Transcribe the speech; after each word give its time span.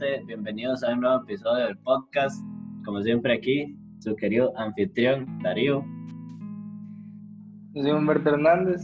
gente? 0.00 0.24
Bienvenidos 0.24 0.82
a 0.82 0.92
un 0.92 1.00
nuevo 1.00 1.22
episodio 1.22 1.66
del 1.66 1.78
podcast. 1.78 2.42
Como 2.84 3.02
siempre 3.02 3.34
aquí, 3.34 3.76
su 3.98 4.14
querido 4.16 4.52
anfitrión, 4.56 5.38
Darío. 5.42 5.84
Yo 7.74 7.82
soy 7.82 7.90
Humberto 7.92 8.30
Hernández. 8.30 8.82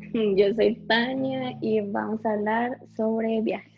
Yo 0.12 0.54
soy 0.54 0.74
Tania 0.88 1.56
y 1.60 1.80
vamos 1.80 2.24
a 2.24 2.32
hablar 2.32 2.78
sobre 2.96 3.40
viajes. 3.42 3.72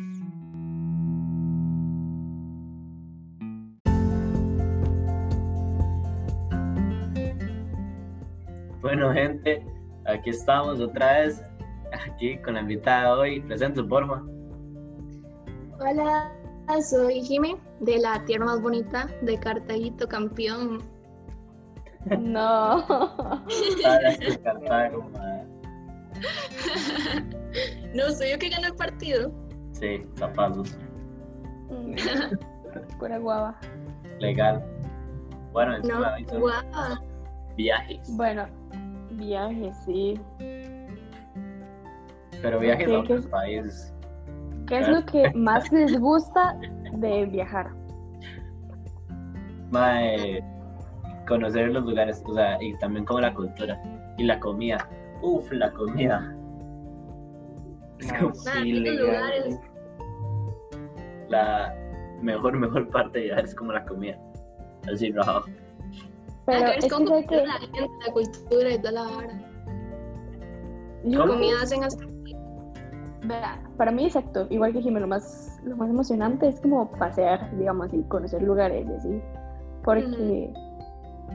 Bueno, 8.80 9.12
gente, 9.12 9.62
aquí 10.06 10.30
estamos 10.30 10.80
otra 10.80 11.20
vez, 11.20 11.42
aquí 11.92 12.38
con 12.38 12.54
la 12.54 12.60
invitada 12.60 13.14
de 13.14 13.20
hoy. 13.20 13.40
Presente 13.42 13.80
su 13.80 13.88
forma. 13.88 14.24
Hola, 15.80 16.30
soy 16.88 17.22
Jimmy, 17.22 17.56
de 17.80 17.98
la 17.98 18.22
tierra 18.24 18.44
más 18.46 18.60
bonita 18.60 19.08
de 19.22 19.38
Cartaguito, 19.38 20.06
campeón. 20.08 20.82
No. 22.18 22.84
Cartago. 24.42 25.10
No, 27.94 28.08
soy 28.12 28.30
yo 28.30 28.38
que 28.38 28.48
gana 28.50 28.68
el 28.68 28.74
partido. 28.76 29.32
Sí, 29.72 30.06
zapatos, 30.16 30.78
Pura 33.00 33.18
guava. 33.18 33.58
legal. 34.20 34.64
Bueno, 35.52 35.72
No, 35.78 35.78
encima 35.78 36.20
hizo 36.20 36.38
guau. 36.40 36.62
viajes, 37.56 38.16
Bueno, 38.16 38.46
viajes, 39.12 39.76
sí. 39.84 40.20
pero 42.40 42.60
viajes 42.60 42.88
a 42.88 42.98
otros 43.00 43.24
¿qué- 43.24 43.28
países. 43.30 43.92
¿Qué 44.70 44.78
es 44.78 44.88
lo 44.88 45.04
que 45.04 45.30
más 45.34 45.70
les 45.72 45.98
gusta 45.98 46.56
de 46.94 47.26
viajar? 47.26 47.70
Mae, 49.72 50.40
conocer 51.26 51.68
los 51.70 51.84
lugares, 51.84 52.22
o 52.26 52.34
sea, 52.34 52.56
y 52.62 52.76
también 52.78 53.04
como 53.04 53.20
la 53.20 53.34
cultura 53.34 53.78
y 54.16 54.24
la 54.24 54.38
comida. 54.40 54.88
Uf, 55.22 55.50
la 55.52 55.70
comida. 55.72 56.34
Es 57.98 58.12
como 58.12 58.32
Sí, 58.34 58.72
lugares. 58.72 59.58
la 61.28 61.74
mejor, 62.22 62.56
mejor 62.56 62.88
parte 62.90 63.26
ya 63.28 63.34
es 63.36 63.54
como 63.54 63.72
la 63.72 63.84
comida. 63.84 64.16
Así, 64.92 65.10
rajado. 65.12 65.44
Pero 66.46 66.64
Ah, 66.66 66.70
es 66.70 66.78
es 66.78 66.84
que 66.84 66.90
como 66.90 67.26
que 67.26 67.36
la 67.44 67.52
gente, 67.54 67.88
la 68.06 68.12
cultura 68.12 68.70
y 68.72 68.78
toda 68.78 68.92
la 68.92 69.02
vara. 69.02 69.40
¿Cómo? 71.04 71.26
Comida 71.34 71.62
hacen 71.62 71.82
hasta 71.84 72.04
para 73.76 73.90
mí, 73.90 74.06
exacto, 74.06 74.46
igual 74.50 74.72
que 74.72 74.82
Jimmy, 74.82 75.00
lo 75.00 75.06
más, 75.06 75.60
lo 75.64 75.76
más 75.76 75.90
emocionante 75.90 76.48
es 76.48 76.60
como 76.60 76.90
pasear, 76.92 77.54
digamos, 77.56 77.92
y 77.92 78.02
conocer 78.04 78.42
lugares 78.42 78.86
y 78.88 78.92
así. 78.94 79.22
Porque 79.84 80.52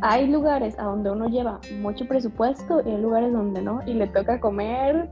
hay 0.01 0.27
lugares 0.27 0.77
a 0.79 0.83
donde 0.83 1.11
uno 1.11 1.27
lleva 1.27 1.59
mucho 1.79 2.07
presupuesto 2.07 2.81
y 2.85 2.89
hay 2.89 3.01
lugares 3.01 3.31
donde 3.31 3.61
no, 3.61 3.81
y 3.85 3.93
le 3.93 4.07
toca 4.07 4.39
comer 4.39 5.09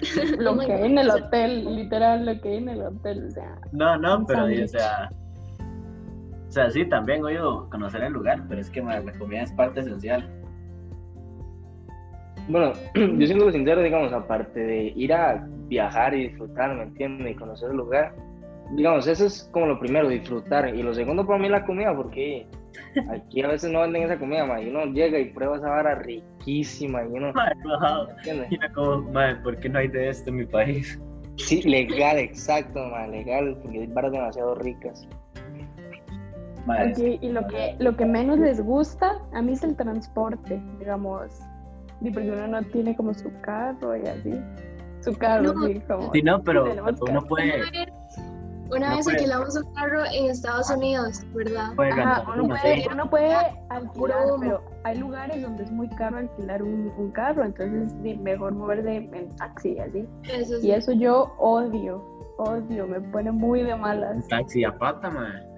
lo 0.38 0.58
que 0.58 0.72
hay 0.72 0.86
en 0.86 0.98
el 0.98 1.10
hotel, 1.10 1.76
literal, 1.76 2.24
lo 2.24 2.40
que 2.40 2.48
hay 2.50 2.56
en 2.58 2.68
el 2.68 2.82
hotel, 2.82 3.26
o 3.26 3.30
sea. 3.30 3.58
No, 3.72 3.96
no, 3.98 4.24
pero, 4.26 4.44
o 4.44 4.68
sea, 4.68 5.10
o 6.50 6.52
sea, 6.52 6.68
sí, 6.68 6.84
también 6.84 7.22
oído 7.24 7.70
conocer 7.70 8.02
el 8.02 8.12
lugar, 8.12 8.44
pero 8.48 8.60
es 8.60 8.70
que 8.70 8.82
la 8.82 9.12
comida 9.18 9.42
es 9.42 9.52
parte 9.52 9.80
esencial. 9.80 10.28
Bueno, 12.50 12.72
yo 12.94 13.26
siendo 13.26 13.50
sincero, 13.52 13.80
digamos, 13.80 14.12
aparte 14.12 14.60
de 14.60 14.92
ir 14.96 15.12
a 15.12 15.46
viajar 15.68 16.14
y 16.14 16.28
disfrutar, 16.28 16.74
¿me 16.74 16.82
entiendes? 16.82 17.32
Y 17.32 17.34
conocer 17.36 17.70
el 17.70 17.76
lugar, 17.76 18.12
digamos, 18.72 19.06
eso 19.06 19.26
es 19.26 19.48
como 19.52 19.66
lo 19.66 19.78
primero, 19.78 20.08
disfrutar. 20.08 20.74
Y 20.74 20.82
lo 20.82 20.92
segundo 20.92 21.24
para 21.26 21.38
mí 21.38 21.48
la 21.48 21.64
comida, 21.64 21.94
porque 21.94 22.46
aquí 23.10 23.42
a 23.42 23.48
veces 23.48 23.70
no 23.70 23.80
venden 23.82 24.02
esa 24.02 24.18
comida, 24.18 24.44
ma, 24.46 24.60
y 24.60 24.68
uno 24.68 24.86
llega 24.86 25.18
y 25.18 25.26
prueba 25.26 25.56
esa 25.56 25.68
vara 25.68 25.94
riquísima, 25.96 27.04
y 27.04 27.06
uno, 27.06 27.32
Mae, 27.32 27.52
rajado. 27.64 28.06
¿me 28.06 28.12
entiendes? 28.14 28.50
Mira 28.50 28.72
como, 28.72 28.98
mae, 29.12 29.36
¿por 29.36 29.56
qué 29.58 29.68
no 29.68 29.78
hay 29.78 29.88
de 29.88 30.08
esto 30.08 30.30
en 30.30 30.36
mi 30.36 30.46
país? 30.46 31.00
Sí, 31.36 31.62
legal, 31.62 32.18
exacto, 32.18 32.80
ma, 32.86 33.06
legal, 33.06 33.56
porque 33.62 33.80
hay 33.80 33.86
varas 33.86 34.12
demasiado 34.12 34.56
ricas. 34.56 35.08
Ok, 36.66 36.98
y 37.22 37.28
lo 37.30 37.46
que, 37.46 37.74
lo 37.78 37.96
que 37.96 38.04
menos 38.04 38.38
les 38.38 38.62
gusta 38.62 39.18
a 39.32 39.40
mí 39.40 39.52
es 39.52 39.64
el 39.64 39.74
transporte, 39.76 40.60
digamos, 40.78 41.40
y 42.00 42.10
porque 42.10 42.30
uno 42.30 42.46
no 42.48 42.62
tiene 42.64 42.96
como 42.96 43.12
su 43.14 43.30
carro 43.40 43.96
y 43.96 44.06
así. 44.06 44.40
Su 45.00 45.16
carro, 45.16 45.52
No. 45.54 45.66
sí, 45.66 45.80
como. 45.88 46.12
sí, 46.12 46.22
no, 46.22 46.42
pero 46.42 46.64
tenemos 46.64 47.00
uno 47.00 47.12
carro. 47.14 47.26
puede, 47.28 47.62
Una 48.70 48.96
vez, 48.96 49.06
No 49.06 49.12
alquilamos 49.12 49.56
un 49.56 49.74
carro 49.74 50.04
en 50.12 50.30
Estados 50.30 50.70
Unidos, 50.70 51.22
¿verdad? 51.34 51.74
puede 51.74 51.90
Ajá, 51.92 52.22
uno 52.32 52.44
uno, 52.44 52.48
puede, 52.56 52.86
uno 52.92 53.10
puede 53.10 53.34
alquilar, 53.70 54.24
pero 54.40 54.62
hay 54.84 54.98
lugares 54.98 55.42
donde 55.42 55.64
es 55.64 55.70
muy 55.72 55.88
caro 55.90 56.18
alquilar 56.18 56.62
un, 56.62 56.92
un 56.96 57.10
carro, 57.12 57.44
entonces 57.44 57.92
sí, 58.02 58.14
mejor 58.16 58.52
moverse 58.52 58.96
en 58.96 59.34
taxi 59.36 59.72
y 59.72 59.78
así. 59.80 60.08
Eso 60.32 60.60
sí. 60.60 60.68
Y 60.68 60.70
eso 60.72 60.92
yo 60.92 61.34
odio, 61.38 62.04
odio, 62.38 62.86
me 62.86 63.00
pone 63.00 63.32
muy 63.32 63.62
de 63.62 63.74
malas. 63.74 64.28
Taxi 64.28 64.64
a 64.64 64.76
pata, 64.76 65.10
mae. 65.10 65.50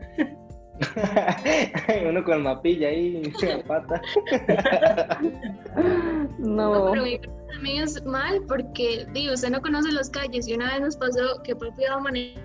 uno 2.09 2.25
con 2.25 2.35
el 2.35 2.43
mapilla 2.43 2.89
ahí, 2.89 3.23
a 3.43 3.67
pata. 3.67 4.01
No, 6.43 6.87
No, 6.87 6.91
pero 6.91 7.03
mi 7.05 7.21
también 7.53 7.85
es 7.85 8.05
mal 8.05 8.43
porque, 8.49 9.07
digo, 9.13 9.35
usted 9.35 9.51
no 9.51 9.61
conoce 9.61 9.93
las 9.93 10.11
calles 10.11 10.49
y 10.49 10.55
una 10.55 10.73
vez 10.73 10.81
nos 10.81 10.97
pasó 10.97 11.43
que 11.45 11.55
papi 11.55 11.83
iba 11.83 11.95
a 11.95 12.01
manejar 12.01 12.43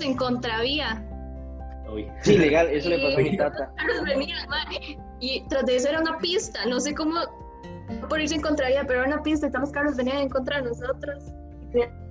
en 0.00 0.16
contravía. 0.16 1.06
Uy. 1.92 2.06
Sí, 2.22 2.36
legal, 2.36 2.68
eso 2.68 2.88
le 2.88 2.98
pasó 2.98 3.18
a 3.18 3.22
mi 3.22 3.36
tata. 3.36 3.72
y 5.20 5.42
tras 5.48 5.64
de 5.66 5.76
eso 5.76 5.88
era 5.88 6.00
una 6.00 6.18
pista, 6.18 6.64
no 6.66 6.78
sé 6.78 6.94
cómo 6.94 7.14
por 8.08 8.20
irse 8.20 8.34
en 8.36 8.42
contravía, 8.42 8.84
pero 8.86 9.00
era 9.00 9.14
una 9.14 9.22
pista 9.22 9.48
y 9.48 9.50
los 9.50 9.70
carros 9.70 9.96
venían 9.96 10.18
en 10.18 10.28
contra 10.28 10.58
de 10.58 10.68
nosotros. 10.68 11.24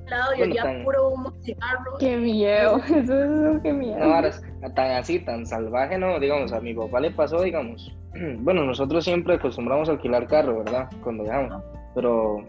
Lado 0.10 0.34
y 0.34 0.38
Bueno, 0.40 0.52
olía 0.52 0.64
tan- 0.64 0.84
puro 0.84 1.10
humo, 1.10 1.32
cigarro. 1.42 1.92
qué 2.00 2.18
miedo, 2.18 2.78
eso 2.96 3.54
es 3.56 3.62
qué 3.62 3.74
miedo. 3.74 4.00
No, 4.00 4.10
varas 4.10 4.42
tan 4.76 4.92
así, 4.92 5.20
tan 5.20 5.46
salvaje, 5.46 5.98
no, 5.98 6.20
digamos, 6.20 6.52
a 6.54 6.60
mi 6.60 6.74
papá 6.74 7.00
le 7.00 7.12
pasó, 7.12 7.42
digamos, 7.42 7.96
bueno, 8.40 8.64
nosotros 8.64 9.04
siempre 9.04 9.36
acostumbramos 9.36 9.90
a 9.90 9.94
alquilar 9.94 10.28
carro, 10.28 10.64
¿verdad? 10.64 10.90
Cuando 11.04 11.24
viajamos, 11.24 11.64
pero 11.96 12.44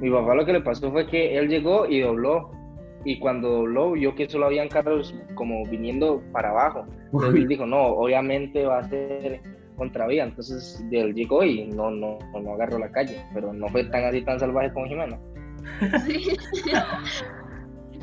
mi 0.00 0.10
papá 0.10 0.34
lo 0.34 0.44
que 0.44 0.52
le 0.52 0.60
pasó 0.60 0.90
fue 0.90 1.06
que 1.06 1.36
él 1.38 1.48
llegó 1.48 1.86
y 1.86 2.00
dobló, 2.00 2.50
y 3.04 3.18
cuando 3.18 3.48
dobló 3.48 3.92
vio 3.92 4.14
que 4.14 4.28
solo 4.28 4.46
habían 4.46 4.68
carros 4.68 5.14
como 5.34 5.64
viniendo 5.64 6.22
para 6.32 6.50
abajo, 6.50 6.84
entonces 7.06 7.34
él 7.34 7.48
dijo, 7.48 7.64
no, 7.66 7.82
obviamente 7.86 8.66
va 8.66 8.78
a 8.80 8.88
ser 8.88 9.40
contravía, 9.76 10.24
entonces 10.24 10.84
él 10.92 11.14
llegó 11.14 11.42
y 11.42 11.64
no, 11.68 11.90
no, 11.90 12.18
no 12.38 12.52
agarró 12.52 12.78
la 12.78 12.90
calle, 12.92 13.16
pero 13.32 13.50
no 13.54 13.66
fue 13.68 13.84
tan 13.84 14.04
así, 14.04 14.20
tan 14.22 14.38
salvaje 14.38 14.70
como 14.74 14.84
Jimena. 14.86 15.18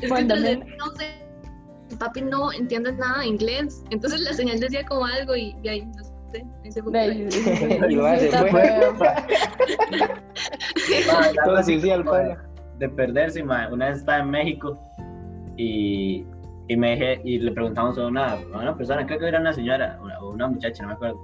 que 0.00 0.08
Bueno, 0.08 0.22
entonces, 0.34 0.58
también- 0.58 0.76
no 0.78 0.86
sé, 0.96 1.96
papi 1.98 2.20
no 2.22 2.52
entiende 2.52 2.92
nada 2.92 3.20
de 3.20 3.26
inglés, 3.26 3.82
entonces 3.90 4.20
la 4.20 4.32
señal 4.32 4.60
decía 4.60 4.84
como 4.86 5.04
algo 5.06 5.34
y, 5.34 5.56
y 5.62 5.68
ahí, 5.68 5.84
no 5.86 6.04
sé, 6.04 6.44
ahí 6.64 6.70
se 6.72 6.82
fue. 6.82 6.92
De 6.92 6.98
ahí, 7.00 7.30
se 7.30 7.40
fue. 7.40 8.62
perderse, 12.94 13.42
mae. 13.42 13.72
Una 13.72 13.88
vez 13.88 13.98
estaba 13.98 14.18
en 14.18 14.30
México 14.30 14.78
y, 15.56 16.24
y 16.68 16.76
me 16.76 16.90
dejé, 16.90 17.20
y 17.24 17.38
le 17.38 17.50
preguntamos 17.52 17.98
a 17.98 18.06
una, 18.06 18.32
a 18.34 18.38
una 18.60 18.76
persona, 18.76 19.04
creo 19.06 19.18
que 19.18 19.26
era 19.28 19.40
una 19.40 19.52
señora 19.52 19.98
una- 20.00 20.20
o 20.20 20.30
una 20.30 20.46
muchacha, 20.46 20.82
no 20.82 20.90
me 20.90 20.94
acuerdo, 20.94 21.18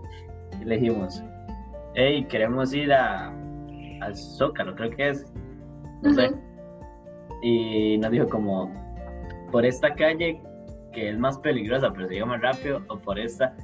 y 0.61 0.65
le 0.65 0.79
dijimos, 0.79 1.23
hey, 1.95 2.27
queremos 2.29 2.73
ir 2.75 2.93
a, 2.93 3.29
al 4.01 4.17
Zócalo, 4.17 4.75
creo 4.75 4.91
que 4.91 5.11
es, 5.11 5.25
no 6.05 6.15
sé, 6.15 6.33
y 7.43 7.99
nos 7.99 8.11
dijo 8.11 8.29
como, 8.29 8.73
por 9.51 9.67
esta 9.67 9.95
calle 9.95 10.41
que 10.93 11.11
es 11.11 11.19
más 11.19 11.39
peligrosa, 11.39 11.93
pero 11.93 12.07
se 12.07 12.15
llega 12.15 12.27
más 12.27 12.41
rápido, 12.41 12.83
o 12.89 12.99
por 12.99 13.19
esta 13.19 13.57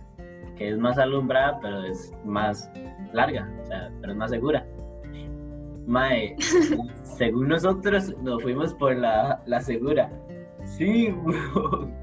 que 0.56 0.68
es 0.68 0.78
más 0.78 0.98
alumbrada, 0.98 1.58
pero 1.62 1.84
es 1.84 2.12
más 2.24 2.70
larga, 3.14 3.50
o 3.62 3.66
sea, 3.66 3.90
pero 4.00 4.12
es 4.12 4.18
más 4.18 4.30
segura. 4.30 4.66
Mae, 5.86 6.36
según 7.02 7.48
nosotros 7.48 8.14
nos 8.22 8.42
fuimos 8.42 8.74
por 8.74 8.94
la, 8.94 9.42
la 9.46 9.60
segura. 9.60 10.10
Sí, 10.64 11.12
weón. 11.12 11.94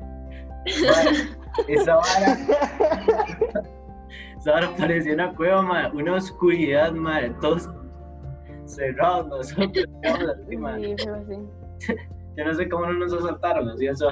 Esa 1.67 1.95
vara, 1.95 2.37
esa 4.39 4.51
vara 4.51 4.75
parecía 4.75 5.13
una 5.13 5.35
cueva, 5.35 5.61
mae, 5.61 5.91
una 5.91 6.15
oscuridad, 6.15 6.91
mae, 6.93 7.29
todos 7.41 7.69
cerrados 8.67 9.27
nosotros. 9.27 9.85
Sí, 10.49 10.55
así. 11.09 11.95
Yo 12.37 12.45
no 12.45 12.53
sé 12.53 12.69
cómo 12.69 12.85
no 12.87 12.93
nos 12.93 13.13
asaltaron, 13.13 13.69
así 13.69 13.87
eso. 13.87 14.09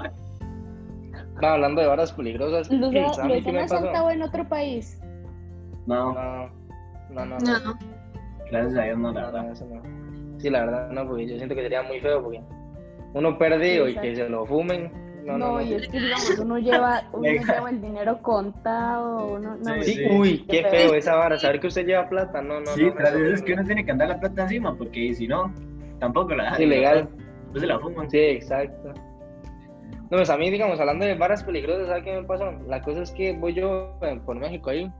No, 1.41 1.47
hablando 1.47 1.81
de 1.81 1.87
varas 1.87 2.11
peligrosas, 2.13 2.69
¿Los, 2.71 2.91
¿sabes 2.93 3.19
a 3.19 3.23
mí 3.25 3.35
los 3.35 3.47
han 3.47 3.57
asaltado 3.57 4.11
en 4.11 4.21
otro 4.21 4.47
país? 4.47 4.99
No, 5.85 6.13
No, 6.13 6.49
no, 7.09 7.25
no. 7.25 7.37
No, 7.39 7.79
gracias 8.51 8.77
a 8.77 8.83
Dios 8.83 8.97
no, 8.97 9.11
la 9.11 9.25
verdad. 9.25 9.43
no. 9.43 10.39
Sí, 10.39 10.49
la 10.49 10.65
verdad 10.65 10.89
no, 10.91 11.07
porque 11.07 11.27
yo 11.27 11.37
siento 11.37 11.55
que 11.55 11.61
sería 11.61 11.83
muy 11.83 11.99
feo 11.99 12.21
porque 12.23 12.41
uno 13.13 13.37
perdido 13.37 13.87
y 13.87 13.95
que 13.95 14.15
se 14.15 14.27
lo 14.29 14.45
fumen, 14.45 14.91
No, 15.25 15.37
no, 15.37 15.37
No, 15.37 15.51
no. 15.55 15.61
y 15.61 15.73
es 15.73 15.87
que 15.87 15.99
digamos, 15.99 16.37
uno 16.37 16.57
lleva, 16.59 17.03
uno 17.13 17.23
lleva 17.27 17.69
el 17.69 17.81
dinero 17.81 18.19
contado, 18.21 19.33
uno, 19.35 19.55
no, 19.57 19.83
Sí, 19.83 19.93
Sí, 19.95 20.05
uy, 20.11 20.45
qué 20.47 20.63
feo 20.63 20.93
esa 20.93 21.15
vara. 21.15 21.37
Saber 21.39 21.59
que 21.59 21.67
usted 21.67 21.85
lleva 21.85 22.07
plata, 22.07 22.41
no, 22.41 22.59
no. 22.59 22.67
Sí, 22.67 22.83
no, 22.83 22.93
no, 22.93 23.11
no, 23.19 23.33
es 23.33 23.41
que 23.41 23.55
no. 23.55 23.61
uno 23.61 23.65
tiene 23.67 23.85
que 23.85 23.91
andar 23.91 24.09
la 24.09 24.19
plata 24.19 24.43
encima, 24.43 24.75
porque 24.75 25.13
si 25.15 25.27
no, 25.27 25.53
tampoco 25.99 26.35
la 26.35 26.49
Es 26.53 26.59
ilegal. 26.59 27.09
Pues 27.51 27.61
se 27.61 27.67
la 27.67 27.79
fuman. 27.79 28.09
Sí, 28.09 28.17
exacto. 28.19 28.93
No, 30.11 30.17
pues 30.17 30.29
a 30.29 30.37
mí, 30.37 30.51
digamos, 30.51 30.79
hablando 30.79 31.05
de 31.05 31.15
varas 31.15 31.43
peligrosas, 31.43 31.87
¿sabes 31.87 32.03
qué 32.03 32.13
me 32.21 32.23
pasó? 32.27 32.51
La 32.67 32.81
cosa 32.81 33.01
es 33.01 33.11
que 33.11 33.33
voy 33.33 33.53
yo 33.55 33.97
eh, 34.03 34.19
por 34.23 34.35
México 34.37 34.69
ahí 34.69 34.91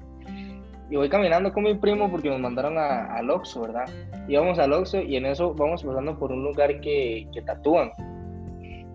y 0.89 0.95
voy 0.95 1.09
caminando 1.09 1.51
con 1.53 1.63
mi 1.63 1.75
primo 1.75 2.09
porque 2.09 2.29
nos 2.29 2.39
mandaron 2.39 2.77
a- 2.77 3.13
al 3.15 3.29
Oxxo, 3.29 3.61
¿verdad? 3.61 3.85
Íbamos 4.27 4.57
al 4.57 4.73
Oxxo 4.73 5.01
y 5.01 5.15
en 5.17 5.25
eso 5.27 5.53
vamos 5.53 5.83
pasando 5.83 6.17
por 6.17 6.31
un 6.31 6.43
lugar 6.43 6.79
que, 6.79 7.27
que 7.33 7.41
tatúan. 7.43 7.91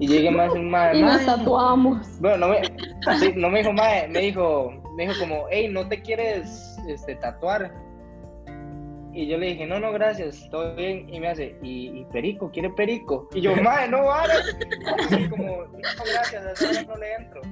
Y 0.01 0.09
llegué 0.09 0.31
más 0.31 0.51
un 0.53 0.71
mae, 0.71 0.97
y 0.97 1.03
nos 1.03 1.27
tatuamos. 1.27 2.19
Bueno, 2.21 2.39
no 2.39 2.49
me, 2.49 2.63
sí, 3.19 3.35
no 3.37 3.51
me 3.51 3.59
dijo 3.59 3.73
mae, 3.75 4.09
me 4.09 4.21
dijo, 4.21 4.73
me 4.97 5.07
dijo 5.07 5.21
como, 5.21 5.45
hey, 5.51 5.69
¿no 5.71 5.87
te 5.87 6.01
quieres 6.01 6.79
este, 6.89 7.17
tatuar? 7.17 7.71
Y 9.13 9.27
yo 9.27 9.37
le 9.37 9.49
dije, 9.49 9.67
no, 9.67 9.79
no, 9.79 9.93
gracias, 9.93 10.49
todo 10.51 10.75
bien. 10.75 11.13
Y 11.13 11.21
me 11.21 11.29
hace, 11.29 11.55
¿y, 11.63 12.01
y 12.01 12.05
Perico? 12.13 12.51
¿Quiere 12.51 12.71
Perico? 12.71 13.29
Y 13.35 13.43
yo, 13.43 13.55
mae, 13.57 13.89
no, 13.89 14.07
vale. 14.07 14.33
Y 15.19 15.29
como, 15.29 15.65
no, 15.65 15.79
gracias, 15.79 16.63
a 16.63 16.83
no 16.85 16.97
le 16.97 17.15
entro. 17.15 17.43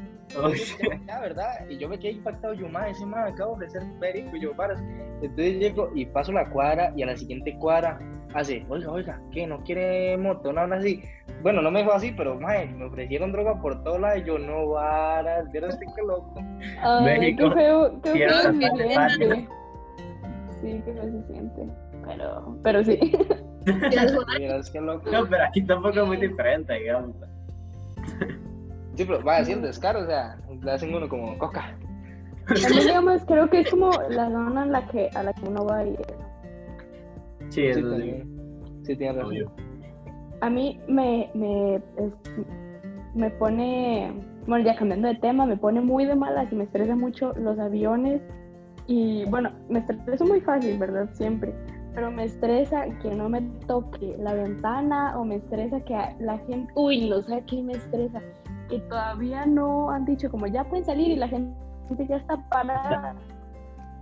Ya, 1.06 1.20
¿verdad? 1.20 1.68
Y 1.68 1.76
yo 1.76 1.86
me 1.86 1.98
quedé 1.98 2.12
impactado, 2.12 2.54
yo, 2.54 2.66
mae, 2.68 2.92
ese 2.92 3.04
mae 3.04 3.30
acabo 3.30 3.56
de 3.56 3.66
ofrecer 3.66 3.82
Perico. 4.00 4.34
Y 4.34 4.40
yo, 4.40 4.54
varas. 4.54 4.80
Entonces 5.20 5.58
llego 5.58 5.90
y 5.94 6.06
paso 6.06 6.32
la 6.32 6.48
cuadra 6.48 6.94
y 6.96 7.02
a 7.02 7.06
la 7.06 7.16
siguiente 7.16 7.54
cuadra 7.58 7.98
hace, 8.34 8.64
oiga, 8.68 8.90
oiga, 8.90 9.20
¿qué? 9.32 9.46
¿No 9.46 9.62
quiere 9.64 10.16
moto? 10.16 10.52
No, 10.52 10.66
no, 10.66 10.74
así. 10.74 11.02
Bueno, 11.42 11.62
no 11.62 11.70
me 11.70 11.80
dijo 11.80 11.92
así, 11.92 12.12
pero, 12.12 12.38
mae, 12.38 12.66
me 12.66 12.84
ofrecieron 12.86 13.32
droga 13.32 13.60
por 13.60 13.82
todos 13.82 14.00
lados. 14.00 14.18
Y 14.20 14.24
yo, 14.24 14.38
no, 14.38 14.68
varas, 14.68 15.50
vieron 15.50 15.70
este 15.70 15.86
que 15.86 16.02
loco. 16.02 16.34
Ay, 16.82 17.04
México, 17.04 17.48
qué 17.48 17.54
feo, 17.54 18.00
qué 18.02 18.10
feo 18.12 18.40
se 18.40 18.52
siente. 18.52 19.48
Sí, 20.60 20.82
qué 20.84 20.92
feo 20.92 21.04
se 21.04 21.32
siente. 21.32 21.66
Pero, 22.06 22.58
pero 22.62 22.84
sí. 22.84 22.98
Qué 23.64 24.80
loco. 24.80 25.10
No, 25.10 25.26
pero 25.26 25.44
aquí 25.44 25.62
tampoco 25.62 26.00
es 26.00 26.06
muy 26.06 26.16
diferente, 26.16 26.74
digamos. 26.74 27.14
Sí, 28.94 29.04
pero 29.04 29.22
va 29.22 29.36
así 29.36 29.52
el 29.52 29.62
descaro, 29.62 30.00
o 30.00 30.06
sea, 30.06 30.36
le 30.60 30.72
hacen 30.72 30.94
uno 30.94 31.08
como 31.08 31.38
coca. 31.38 31.76
Mí, 32.48 32.80
digamos, 32.80 33.22
creo 33.26 33.48
que 33.48 33.60
es 33.60 33.70
como 33.70 33.90
la 34.08 34.30
zona 34.30 34.62
en 34.64 34.72
la 34.72 34.86
que, 34.88 35.10
a 35.14 35.22
la 35.22 35.32
que 35.34 35.46
uno 35.46 35.66
va 35.66 35.84
y 35.84 35.96
Sí, 37.50 37.72
Sí, 37.74 37.82
también. 37.82 38.28
Sí, 38.82 38.96
tiene 38.96 39.12
razón. 39.14 39.30
Obvio. 39.32 39.52
a 40.40 40.50
mí 40.50 40.80
me, 40.88 41.30
me, 41.34 41.76
es- 41.76 41.82
me 43.14 43.30
pone, 43.30 44.12
bueno, 44.46 44.64
ya 44.64 44.76
cambiando 44.76 45.08
de 45.08 45.16
tema, 45.16 45.46
me 45.46 45.56
pone 45.56 45.80
muy 45.80 46.04
de 46.04 46.14
malas 46.14 46.52
y 46.52 46.54
me 46.54 46.64
estresa 46.64 46.94
mucho 46.94 47.32
los 47.34 47.58
aviones. 47.58 48.22
Y 48.86 49.24
bueno, 49.26 49.50
me 49.68 49.80
estreso 49.80 50.24
muy 50.24 50.40
fácil, 50.40 50.78
¿verdad? 50.78 51.08
Siempre. 51.14 51.52
Pero 51.94 52.10
me 52.12 52.24
estresa 52.24 52.84
que 53.02 53.12
no 53.14 53.28
me 53.28 53.40
toque 53.66 54.14
la 54.18 54.32
ventana 54.34 55.18
o 55.18 55.24
me 55.24 55.36
estresa 55.36 55.80
que 55.80 55.94
la 56.20 56.38
gente, 56.46 56.72
uy, 56.76 57.08
no 57.10 57.20
sé 57.22 57.42
qué 57.48 57.60
me 57.62 57.72
estresa. 57.72 58.22
Que 58.68 58.78
todavía 58.80 59.44
no 59.46 59.90
han 59.90 60.04
dicho 60.04 60.30
como 60.30 60.46
ya 60.46 60.62
pueden 60.64 60.84
salir 60.86 61.10
y 61.10 61.16
la 61.16 61.26
gente 61.28 61.52
ya 62.08 62.16
está 62.16 62.36
parada. 62.48 63.16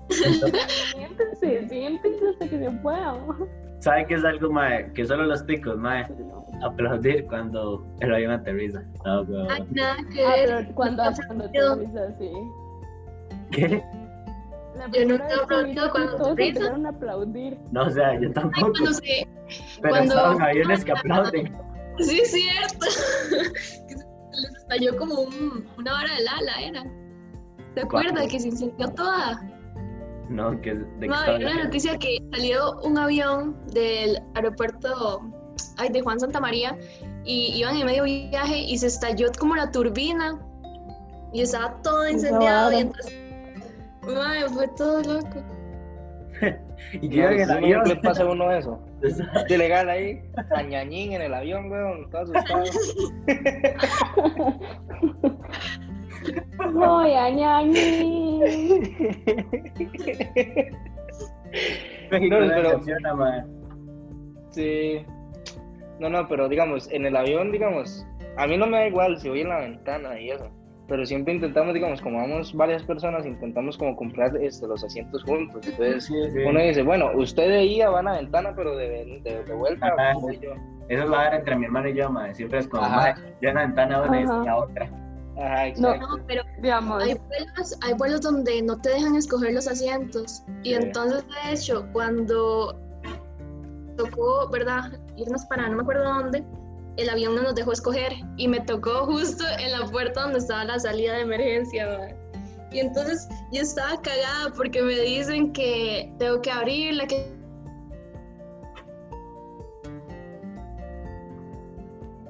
Siéntense, 0.08 1.68
siéntense 1.68 2.28
hasta 2.28 2.48
que 2.48 2.58
se 2.58 2.70
pueda. 2.82 3.14
¿Sabe 3.80 4.06
qué 4.06 4.14
es 4.14 4.24
algo, 4.24 4.50
mae? 4.52 4.92
Que 4.94 5.04
solo 5.04 5.24
los 5.24 5.44
ticos, 5.46 5.76
mae, 5.76 6.06
aplaudir 6.64 7.26
cuando 7.26 7.86
el 8.00 8.14
avión 8.14 8.32
aterriza. 8.32 8.82
No, 9.04 9.22
weón. 9.22 9.50
Ay, 9.50 9.66
nada 9.72 9.96
que 10.12 10.24
Ah, 10.24 10.30
ver. 10.30 10.46
pero 10.64 10.74
cuando, 10.74 11.02
No, 11.04 11.76
dices 11.76 11.96
así. 12.14 12.30
¿Qué? 13.52 13.84
La 14.76 14.88
Yo 14.90 15.06
nunca 15.08 15.28
he 15.28 15.34
aplaudido 15.42 15.90
cuando 15.90 16.16
todos 16.16 16.28
aterriza. 16.32 16.58
empezaron 16.58 16.86
a 16.86 16.88
aplaudir. 16.90 17.58
No, 17.72 17.82
o 17.86 17.90
sea, 17.90 18.14
yo 18.20 18.28
Ay, 18.28 18.32
tampoco. 18.34 18.72
cuando 18.72 18.92
se... 18.94 19.28
Pero 19.80 19.88
cuando- 19.94 20.14
estaban 20.14 20.42
aviones 20.42 20.84
que 20.84 20.92
aplauden. 20.92 21.56
Sí, 21.98 22.20
es 22.20 22.30
cierto. 22.32 22.86
Se 24.36 24.42
les 24.42 24.56
estalló 24.58 24.96
como 24.98 25.14
un- 25.20 25.66
una 25.78 25.92
vara 25.92 26.14
del 26.14 26.28
ala, 26.28 26.52
era. 26.62 26.82
¿Te 27.74 27.80
acuerdas? 27.82 28.12
¿Cuándo? 28.12 28.30
Que 28.32 28.40
se 28.40 28.48
incendió 28.48 28.88
toda. 28.88 29.40
No, 30.28 30.60
que 30.60 30.74
de 30.74 30.84
que 31.00 31.06
No, 31.06 31.14
había 31.14 31.46
una 31.52 31.64
noticia 31.64 31.96
que 31.98 32.18
salió 32.32 32.80
un 32.80 32.98
avión 32.98 33.56
del 33.72 34.18
aeropuerto 34.34 35.20
ay, 35.76 35.88
de 35.90 36.00
Juan 36.02 36.18
Santa 36.18 36.40
María 36.40 36.76
y 37.24 37.52
iban 37.56 37.76
en 37.76 37.86
medio 37.86 38.04
viaje 38.04 38.58
y 38.58 38.76
se 38.78 38.88
estalló 38.88 39.28
como 39.38 39.54
la 39.56 39.70
turbina 39.70 40.40
y 41.32 41.42
estaba 41.42 41.80
todo 41.82 42.08
incendiado 42.08 42.72
y 42.72 42.74
vara. 42.74 42.80
entonces 42.80 43.14
Ay, 44.16 44.42
fue 44.52 44.68
todo 44.76 45.02
loco. 45.02 45.42
Y 46.92 47.08
que 47.08 47.16
iban 47.16 47.32
en 47.32 47.40
el 47.40 47.46
¿Qué 47.46 47.52
avión. 47.54 47.88
le 47.88 47.96
pasa 47.96 48.22
a 48.22 48.26
uno 48.26 48.52
eso? 48.52 48.78
Es 49.02 49.18
ilegal 49.48 49.88
ahí, 49.88 50.22
añañín 50.54 51.12
en 51.14 51.22
el 51.22 51.34
avión, 51.34 51.70
weón, 51.70 52.08
todo 52.10 52.22
asustado. 52.22 52.64
Voy 56.72 57.12
a 57.12 57.30
ñañi. 57.30 58.40
México 62.10 62.36
No, 62.40 62.48
pero-. 62.48 62.80
Sí. 64.50 65.04
No, 65.98 66.10
no, 66.10 66.28
pero 66.28 66.48
digamos, 66.48 66.90
en 66.92 67.06
el 67.06 67.16
avión, 67.16 67.50
digamos, 67.52 68.06
a 68.36 68.46
mí 68.46 68.56
no 68.56 68.66
me 68.66 68.78
da 68.78 68.86
igual 68.88 69.18
si 69.18 69.28
voy 69.28 69.40
en 69.40 69.48
la 69.48 69.60
ventana 69.60 70.20
y 70.20 70.30
eso. 70.30 70.48
Pero 70.88 71.04
siempre 71.04 71.34
intentamos, 71.34 71.74
digamos, 71.74 72.00
como 72.00 72.18
vamos 72.18 72.54
varias 72.54 72.82
personas, 72.84 73.26
intentamos 73.26 73.76
como 73.76 73.96
comprar 73.96 74.36
este, 74.36 74.68
los 74.68 74.84
asientos 74.84 75.24
juntos. 75.24 75.66
Entonces, 75.66 76.04
Sí, 76.04 76.14
sí. 76.30 76.38
uno 76.46 76.60
dice, 76.60 76.82
bueno, 76.82 77.10
usted 77.16 77.48
de 77.48 77.64
ida 77.64 77.90
va 77.90 78.00
a 78.00 78.04
la 78.04 78.12
ventana, 78.12 78.52
pero 78.54 78.76
de, 78.76 79.20
de, 79.24 79.42
de 79.44 79.54
vuelta 79.54 79.88
Ajá, 79.88 80.12
voy 80.20 80.36
sí. 80.36 80.42
yo. 80.44 80.50
Esa 80.88 81.02
es 81.02 81.10
la 81.10 81.16
vara 81.16 81.36
entre 81.38 81.56
mi 81.56 81.64
hermano 81.64 81.88
y 81.88 81.94
yo, 81.94 82.08
mae. 82.10 82.32
Siempre 82.36 82.60
es 82.60 82.68
como, 82.68 82.88
mae, 82.88 83.14
yo 83.40 83.48
en 83.48 83.54
la 83.56 83.62
ventana 83.62 84.02
una 84.02 84.20
y 84.20 84.24
la 84.24 84.56
otra. 84.56 84.88
Ajá, 85.38 85.66
No. 85.76 85.96
No, 85.96 86.26
pero 86.26 86.42
Digamos, 86.62 87.02
hay 87.02 87.14
vuelos, 87.28 87.74
hay 87.82 87.94
vuelos 87.94 88.20
donde 88.22 88.62
no 88.62 88.80
te 88.80 88.90
dejan 88.90 89.16
escoger 89.16 89.52
los 89.52 89.68
asientos. 89.68 90.42
Y 90.62 90.70
Sí. 90.70 90.74
entonces, 90.74 91.24
de 91.28 91.52
hecho, 91.52 91.86
cuando 91.92 92.78
tocó, 93.96 94.48
¿verdad? 94.50 94.98
Irnos 95.16 95.44
para 95.46 95.68
no 95.68 95.76
me 95.76 95.82
acuerdo 95.82 96.04
dónde, 96.04 96.44
el 96.96 97.10
avión 97.10 97.34
no 97.34 97.42
nos 97.42 97.54
dejó 97.54 97.72
escoger. 97.72 98.12
Y 98.36 98.48
me 98.48 98.60
tocó 98.60 99.04
justo 99.06 99.44
en 99.58 99.72
la 99.72 99.86
puerta 99.86 100.22
donde 100.22 100.38
estaba 100.38 100.64
la 100.64 100.78
salida 100.78 101.14
de 101.14 101.20
emergencia, 101.22 101.86
¿verdad? 101.86 102.16
Y 102.72 102.80
entonces 102.80 103.28
yo 103.52 103.62
estaba 103.62 104.00
cagada 104.02 104.52
porque 104.56 104.82
me 104.82 104.98
dicen 104.98 105.52
que 105.52 106.12
tengo 106.18 106.40
que 106.42 106.50
abrirla, 106.50 107.06
que 107.06 107.35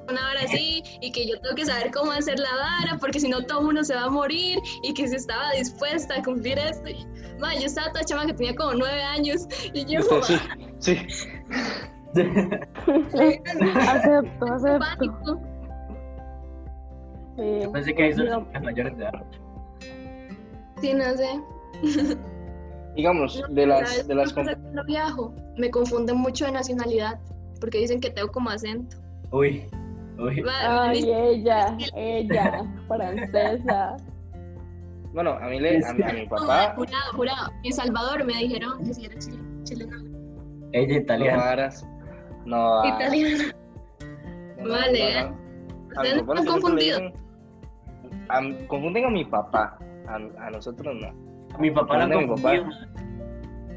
una 0.09 0.21
vara 0.21 0.41
así 0.41 0.83
y 1.01 1.11
que 1.11 1.27
yo 1.27 1.39
tengo 1.41 1.55
que 1.55 1.65
saber 1.65 1.91
cómo 1.91 2.11
hacer 2.11 2.39
la 2.39 2.49
vara 2.55 2.97
porque 2.99 3.19
si 3.19 3.27
no 3.29 3.41
todo 3.45 3.61
mundo 3.61 3.83
se 3.83 3.93
va 3.95 4.03
a 4.03 4.09
morir 4.09 4.59
y 4.83 4.93
que 4.93 5.07
si 5.07 5.15
estaba 5.15 5.51
dispuesta 5.51 6.15
a 6.15 6.23
cumplir 6.23 6.57
esto. 6.59 6.89
Y, 6.89 7.05
ma, 7.39 7.53
yo 7.55 7.65
estaba 7.65 7.91
toda 7.91 8.03
chama 8.05 8.25
que 8.25 8.33
tenía 8.33 8.55
como 8.55 8.73
nueve 8.73 9.01
años 9.01 9.47
y 9.73 9.85
yo 9.85 9.99
Usted 9.99 10.39
sí, 10.79 10.97
sí. 12.13 12.23
acepto, 13.75 14.45
acepto. 14.45 14.79
pánico. 14.79 15.41
Sí. 17.37 17.59
Yo 17.63 17.71
pensé 17.71 17.93
que 17.95 18.15
son 18.15 18.25
las 18.53 18.63
mayores 18.63 18.97
de 18.97 19.03
edad. 19.03 19.23
Sí, 20.81 20.93
no 20.93 21.03
sé. 21.15 21.41
Digamos, 22.95 23.39
No, 23.39 23.47
de 23.53 23.67
la 23.67 23.81
las, 23.81 24.07
de 24.07 24.15
las 24.15 24.33
cuando 24.33 24.83
viajo 24.85 25.33
me 25.57 25.69
confunden 25.69 26.17
mucho 26.17 26.45
de 26.45 26.51
nacionalidad 26.53 27.19
porque 27.59 27.77
dicen 27.79 27.99
que 27.99 28.09
tengo 28.09 28.31
como 28.31 28.49
acento. 28.49 28.97
Uy, 29.31 29.65
uy. 30.19 30.43
Ay, 30.67 31.09
ella, 31.11 31.77
ella, 31.95 32.63
francesa. 32.87 33.97
Bueno, 35.13 35.31
a 35.31 35.47
mí, 35.47 35.59
le, 35.59 35.83
a, 35.85 35.93
mi- 35.93 36.03
a 36.03 36.13
mi 36.13 36.27
papá, 36.27 36.73
jurado, 36.75 37.13
jurado. 37.13 37.51
En 37.63 37.73
Salvador 37.73 38.23
me 38.25 38.33
dijeron 38.33 38.83
que 38.83 38.93
si 38.93 39.05
era 39.05 39.17
chile- 39.17 39.39
chilena. 39.63 39.97
Ella 40.73 40.95
no 40.95 41.01
italiana. 41.01 41.37
varas. 41.43 41.87
No, 42.45 42.81
ah, 42.81 42.87
Italiana. 42.87 43.43
no, 44.57 44.63
no, 44.65 44.69
Vale, 44.73 45.21
no, 45.23 45.29
no. 45.29 45.37
Mi 45.37 45.95
Ustedes 45.97 46.25
no 46.25 46.33
están 46.33 46.45
confundidos. 46.61 47.01
confunden 48.67 49.05
a 49.05 49.09
mi 49.09 49.25
papá, 49.25 49.77
a, 50.07 50.15
a 50.15 50.49
nosotros 50.51 50.95
no. 51.01 51.07
A 51.55 51.57
mi 51.57 51.71
papá 51.71 51.97
la 51.97 52.01
¿Dónde 52.01 52.17
mi 52.17 52.27
confundió. 52.27 52.63
papá? 52.63 52.77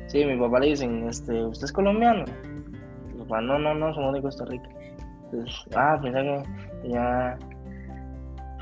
Sí, 0.09 0.25
mi 0.25 0.37
papá 0.37 0.59
le 0.61 0.66
dicen, 0.66 1.09
este, 1.09 1.44
¿usted 1.44 1.64
es 1.66 1.73
colombiano? 1.73 2.25
Mi 3.14 3.23
papá, 3.23 3.40
no, 3.40 3.59
no, 3.59 3.75
no, 3.75 3.94
somos 3.94 4.12
de 4.12 4.20
Costa 4.23 4.44
Rica. 4.44 4.68
Entonces, 5.32 5.66
ah, 5.76 5.99
pensé 6.02 6.20
que 6.20 6.88
ya... 6.90 7.38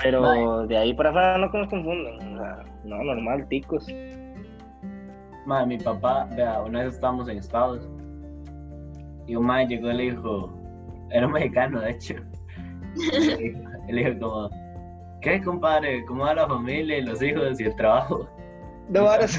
Pero 0.02 0.66
de 0.66 0.76
ahí 0.76 0.94
para 0.94 1.10
afuera 1.10 1.38
no 1.38 1.50
que 1.50 1.58
nos 1.58 1.68
confunden, 1.68 2.34
o 2.34 2.38
sea, 2.38 2.64
no, 2.84 3.02
normal, 3.02 3.48
ticos. 3.48 3.87
Madre, 5.44 5.66
mi 5.66 5.78
papá, 5.78 6.28
vea, 6.37 6.62
una 6.62 6.84
vez 6.84 6.94
estábamos 6.94 7.28
en 7.28 7.38
Estados 7.38 7.88
y 9.26 9.34
un 9.34 9.46
madre 9.46 9.66
llegó 9.66 9.90
y 9.90 9.94
le 9.94 10.02
dijo, 10.04 10.52
era 11.10 11.26
un 11.26 11.32
mexicano 11.32 11.80
de 11.80 11.90
hecho. 11.90 12.14
Y 12.96 13.20
le 13.20 13.37
dijo, 13.37 13.60
él 13.88 13.96
le 13.96 14.04
dijo 14.04 14.28
como, 14.28 14.50
¿qué, 15.20 15.40
compadre? 15.42 16.04
¿Cómo 16.06 16.25
va 16.25 16.34
la 16.34 16.48
familia 16.48 16.98
y 16.98 17.02
los 17.02 17.22
hijos 17.22 17.60
y 17.60 17.64
el 17.64 17.76
trabajo? 17.76 18.28
No 18.88 19.04
varas. 19.04 19.38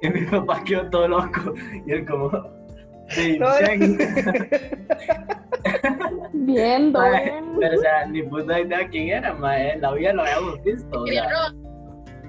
Y 0.00 0.10
mi 0.10 0.24
papá 0.26 0.62
quedó 0.64 0.88
todo 0.90 1.08
loco. 1.08 1.54
Y 1.86 1.92
él 1.92 2.04
como... 2.06 2.30
Sí, 3.08 3.38
No, 3.38 3.46
Don. 6.92 7.58
Pero, 7.60 7.76
o 7.76 7.80
sea, 7.80 8.06
ni 8.06 8.22
puta 8.22 8.60
idea 8.60 8.88
quién 8.88 9.08
era, 9.08 9.34
mae. 9.34 9.76
La 9.78 9.92
vida 9.92 10.14
lo 10.14 10.22
habíamos 10.22 10.62
visto. 10.64 11.02
O 11.02 11.06
sea, 11.06 11.52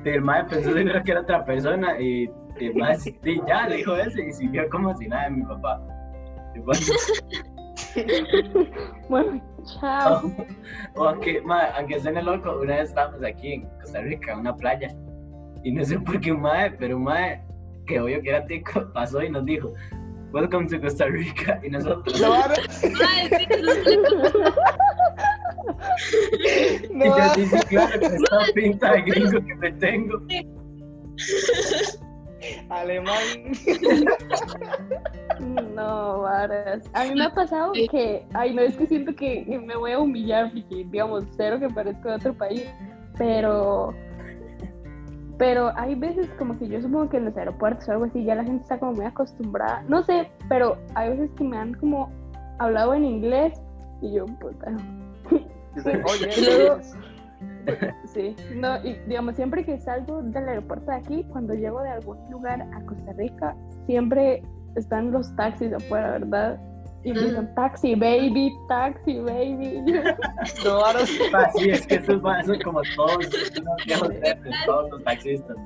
y 0.06 0.10
el 0.10 0.22
mae 0.22 0.44
pensó 0.46 0.74
seguro 0.74 1.04
que 1.04 1.12
era 1.12 1.22
otra 1.22 1.46
persona 1.46 2.00
y, 2.00 2.30
y 2.60 2.66
el 2.66 2.76
mae 2.76 2.96
sí, 3.00 3.18
ya 3.48 3.68
le 3.68 3.78
dijo 3.78 3.96
eso 3.96 4.22
y 4.22 4.32
siguió 4.34 4.68
como 4.70 4.96
si 4.98 5.08
nada 5.08 5.26
de 5.26 5.30
mi 5.32 5.44
papá. 5.44 5.82
Y 6.56 6.60
bueno, 6.60 6.82
Bueno, 9.10 9.42
chao. 9.66 10.32
o 10.96 11.04
aunque, 11.06 11.42
suene 12.02 12.22
loco, 12.22 12.60
una 12.62 12.76
vez 12.78 12.90
estábamos 12.90 13.24
aquí 13.24 13.54
en 13.54 13.62
Costa 13.82 14.02
Rica, 14.02 14.34
en 14.34 14.40
una 14.40 14.56
playa, 14.56 14.90
y 15.64 15.72
no 15.72 15.84
sé 15.84 16.00
por 16.00 16.20
qué 16.20 16.32
un 16.32 16.42
mae, 16.42 16.72
pero 16.72 16.98
un 16.98 17.04
mae 17.06 17.42
que 17.88 18.00
obvio 18.00 18.22
que 18.22 18.30
era 18.30 18.46
tico, 18.46 18.92
pasó 18.94 19.22
y 19.24 19.30
nos 19.30 19.46
dijo, 19.46 19.74
Welcome 20.32 20.68
to 20.68 20.82
Costa 20.82 21.06
Rica, 21.06 21.60
y 21.64 21.70
nosotros, 21.70 22.20
No 22.20 22.30
varas. 22.32 22.84
Ay, 22.84 23.30
sí, 23.30 23.48
eso 23.50 23.72
es- 23.72 23.88
y 26.90 26.94
No 26.94 27.06
yo 27.06 27.12
varas. 27.12 27.36
dije, 27.38 27.60
claro, 27.70 28.00
con 28.00 28.14
esta 28.14 28.38
pinta 28.56 28.92
de 28.94 29.02
gringo 29.04 29.46
que 29.46 29.56
me 29.56 29.72
tengo. 29.74 30.20
Alemán. 32.70 33.22
No, 35.76 36.22
varas. 36.22 36.84
A 36.94 37.04
mí 37.06 37.16
me 37.16 37.24
ha 37.26 37.34
pasado 37.34 37.74
que, 37.74 38.26
ay, 38.34 38.54
no, 38.54 38.62
es 38.62 38.76
que 38.78 38.86
siento 38.88 39.16
que 39.16 39.46
me 39.66 39.76
voy 39.76 39.92
a 39.92 40.00
humillar 40.00 40.52
porque, 40.54 40.86
digamos, 40.86 41.26
cero 41.36 41.58
que 41.60 41.68
parezco 41.70 42.10
de 42.10 42.16
otro 42.16 42.34
país, 42.34 42.66
pero, 43.18 43.94
pero 45.38 45.72
hay 45.76 45.96
veces 45.96 46.30
como 46.38 46.58
que 46.58 46.68
yo 46.68 46.82
supongo 46.82 47.10
que 47.10 47.18
en 47.18 47.26
los 47.26 47.36
aeropuertos 47.36 47.88
o 47.90 47.92
algo 47.94 48.06
así 48.06 48.24
ya 48.24 48.36
la 48.36 48.44
gente 48.44 48.62
está 48.64 48.78
como 48.80 48.94
muy 48.94 49.06
acostumbrada, 49.06 49.84
no 49.88 50.04
sé, 50.04 50.30
pero 50.48 50.78
hay 50.96 51.10
veces 51.10 51.32
que 51.36 51.44
me 51.44 51.58
han 51.58 51.74
como 51.74 52.10
hablado 52.60 52.94
en 52.94 53.04
inglés 53.06 53.54
y 54.02 54.14
yo, 54.14 54.26
puta, 54.26 54.72
Oye, 55.32 56.30
Y 56.38 56.42
luego- 56.46 56.80
Sí, 58.06 58.36
no, 58.56 58.78
y 58.86 58.94
digamos, 59.08 59.36
siempre 59.36 59.66
que 59.66 59.80
salgo 59.80 60.22
del 60.22 60.48
aeropuerto 60.48 60.92
de 60.92 60.98
aquí, 60.98 61.24
cuando 61.32 61.54
llego 61.54 61.82
de 61.82 61.90
algún 61.90 62.18
lugar 62.30 62.62
a 62.62 62.82
Costa 62.86 63.14
Rica, 63.14 63.56
siempre 63.86 64.44
están 64.76 65.12
los 65.12 65.36
taxis 65.36 65.74
afuera, 65.74 66.12
¿verdad? 66.12 66.60
Y 67.04 67.12
me 67.12 67.20
dicen, 67.20 67.54
taxi 67.56 67.96
baby, 67.96 68.56
taxi 68.70 69.20
baby. 69.20 69.82
no 70.66 70.80
varas. 70.82 71.10
Ah, 71.34 71.50
sí, 71.56 71.70
es 71.70 71.86
que 71.86 71.96
eso, 71.96 72.14
es 72.14 72.64
como 72.64 72.82
todos 72.96 73.18
unos 73.60 73.86
viejos 73.86 74.10
todos 74.66 74.92
los 74.92 75.04
taxistas. 75.04 75.58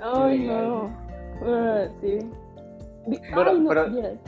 Ay, 0.00 0.46
no. 0.46 0.90
Ah, 1.44 1.84
sí. 2.00 2.18
Pero- 3.34 3.50
Ay, 3.50 3.60
no, 3.60 3.68
pero-. 3.68 4.18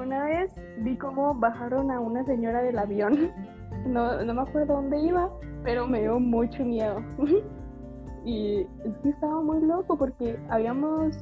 Una 0.00 0.24
vez 0.24 0.52
vi 0.78 0.96
cómo 0.96 1.34
bajaron 1.34 1.90
a 1.90 2.00
una 2.00 2.24
señora 2.24 2.62
del 2.62 2.78
avión. 2.78 3.32
No, 3.86 4.22
no 4.22 4.34
me 4.34 4.42
acuerdo 4.42 4.74
dónde 4.74 4.96
iba, 5.00 5.28
pero 5.62 5.86
me 5.86 6.00
dio 6.00 6.18
mucho 6.18 6.64
miedo. 6.64 7.02
y 8.24 8.60
es 8.84 8.96
que 9.02 9.08
estaba 9.10 9.40
muy 9.40 9.60
loco 9.62 9.96
porque 9.96 10.38
habíamos. 10.48 11.16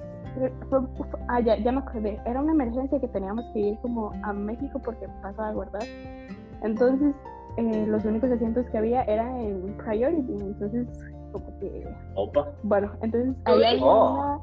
Ah, 1.29 1.41
ya, 1.41 1.57
ya 1.59 1.73
me 1.73 1.79
acordé. 1.81 2.21
Era 2.25 2.41
una 2.41 2.53
emergencia 2.53 3.01
que 3.01 3.09
teníamos 3.09 3.45
que 3.53 3.59
ir 3.61 3.79
como 3.81 4.13
a 4.23 4.33
México 4.33 4.81
porque 4.85 5.09
pasaba 5.23 5.53
¿verdad? 5.53 5.81
Entonces, 6.63 7.15
eh, 7.57 7.87
los 7.89 8.05
únicos 8.05 8.31
asientos 8.31 8.65
que 8.71 8.79
había 8.79 9.03
eran 9.03 9.37
en 9.37 9.77
Priority. 9.79 10.33
Entonces, 10.41 10.87
como 11.33 11.59
que 11.59 11.85
Opa. 12.15 12.49
bueno, 12.63 12.93
entonces 13.03 13.35
ahí 13.45 13.65
había, 13.65 13.85
Oh. 13.85 14.15
una, 14.15 14.41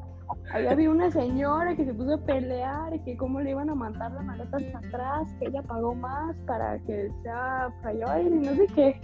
ahí 0.54 0.68
había 0.68 0.89
una 0.89 1.10
señora 1.12 1.75
que 1.75 1.86
se 1.86 1.94
puso 1.94 2.16
a 2.16 2.18
pelear, 2.18 3.00
que 3.04 3.16
cómo 3.18 3.39
le 3.39 3.51
iban 3.51 3.70
a 3.70 3.75
mandar 3.75 4.12
la 4.12 4.22
maleta 4.22 4.58
hasta 4.58 4.77
atrás, 4.80 5.34
que 5.39 5.48
ella 5.48 5.62
pagó 5.63 5.96
más 5.96 6.36
para 6.46 6.80
que 6.80 7.10
sea 7.24 7.70
priority, 7.82 8.36
no 8.48 8.56
sé 8.56 8.68
qué. 8.75 9.01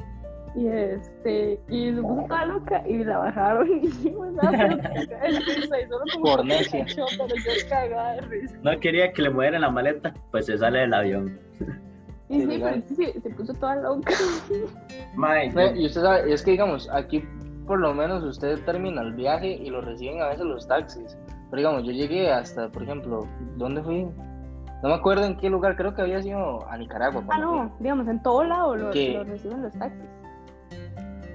Y 0.56 0.68
este, 0.68 1.60
y 1.68 1.94
se 1.94 2.02
puso 2.02 2.26
toda 2.28 2.46
loca 2.46 2.88
y 2.88 3.04
la 3.04 3.18
bajaron 3.18 3.68
y 3.84 3.88
estaba 3.88 4.52
pero 4.52 4.78
cagada 4.78 5.24
de 5.24 5.40
risa, 5.40 5.82
y 5.82 5.88
solo 5.88 6.04
como 6.14 6.24
Por 6.24 6.46
necia. 6.46 6.86
cachó, 6.86 7.06
pero 7.18 7.36
yo 7.36 7.70
cagada 7.70 8.14
de 8.14 8.22
risa. 8.22 8.56
No 8.62 8.80
quería 8.80 9.12
que 9.14 9.22
le 9.24 9.30
movieran 9.32 9.62
la 9.62 9.72
maleta, 9.72 10.14
pues 10.32 10.46
se 10.46 10.58
sale 10.58 10.80
del 10.80 10.94
avión. 10.94 11.40
Y 12.30 12.42
sí, 12.42 12.46
legal. 12.46 12.84
pero 12.88 13.12
sí, 13.14 13.20
se 13.20 13.30
puso 13.32 13.54
toda 13.56 13.76
loca. 13.78 14.14
Mae, 15.16 15.48
Y 15.76 15.86
usted 15.86 16.02
sabe, 16.02 16.32
es 16.32 16.44
que 16.44 16.52
digamos, 16.52 16.90
aquí 16.92 17.24
por 17.66 17.80
lo 17.80 17.94
menos 17.94 18.24
usted 18.24 18.64
termina 18.66 19.02
el 19.02 19.14
viaje 19.14 19.48
y 19.48 19.70
lo 19.70 19.82
reciben 19.82 20.22
a 20.22 20.28
veces 20.30 20.46
los 20.46 20.68
taxis. 20.68 21.18
Pero 21.50 21.58
digamos, 21.58 21.84
yo 21.84 21.92
llegué 21.92 22.32
hasta, 22.32 22.70
por 22.70 22.84
ejemplo, 22.84 23.28
¿dónde 23.58 23.82
fui? 23.82 24.04
No 24.84 24.90
me 24.90 24.96
acuerdo 24.96 25.24
en 25.24 25.38
qué 25.38 25.50
lugar, 25.50 25.78
creo 25.78 25.96
que 25.96 26.02
había 26.02 26.22
sido 26.22 26.68
a 26.68 26.78
Nicaragua. 26.78 27.24
Ah, 27.30 27.40
no, 27.40 27.72
digamos, 27.80 28.08
en 28.08 28.22
todo 28.22 28.44
lado 28.44 28.76
lo, 28.76 28.88
lo 28.88 29.24
reciben 29.24 29.62
los 29.62 29.74
taxis. 29.74 30.04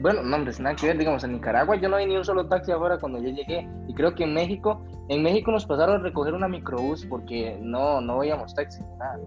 Bueno, 0.00 0.22
no, 0.22 0.36
hombre, 0.36 0.52
nada 0.60 0.76
que 0.76 0.86
ver, 0.86 0.98
digamos, 0.98 1.24
en 1.24 1.32
Nicaragua 1.32 1.74
yo 1.76 1.88
no 1.88 1.96
vi 1.96 2.06
ni 2.06 2.16
un 2.16 2.24
solo 2.24 2.46
taxi 2.46 2.70
afuera 2.72 2.98
cuando 2.98 3.18
yo 3.20 3.30
llegué. 3.30 3.68
Y 3.88 3.94
creo 3.94 4.14
que 4.14 4.24
en 4.24 4.34
México, 4.34 4.80
en 5.08 5.22
México 5.22 5.50
nos 5.50 5.66
pasaron 5.66 6.00
a 6.00 6.02
recoger 6.02 6.34
una 6.34 6.46
microbús 6.48 7.04
porque 7.06 7.58
no, 7.60 8.00
no 8.00 8.18
veíamos 8.18 8.54
taxi, 8.54 8.80
nada. 8.98 9.18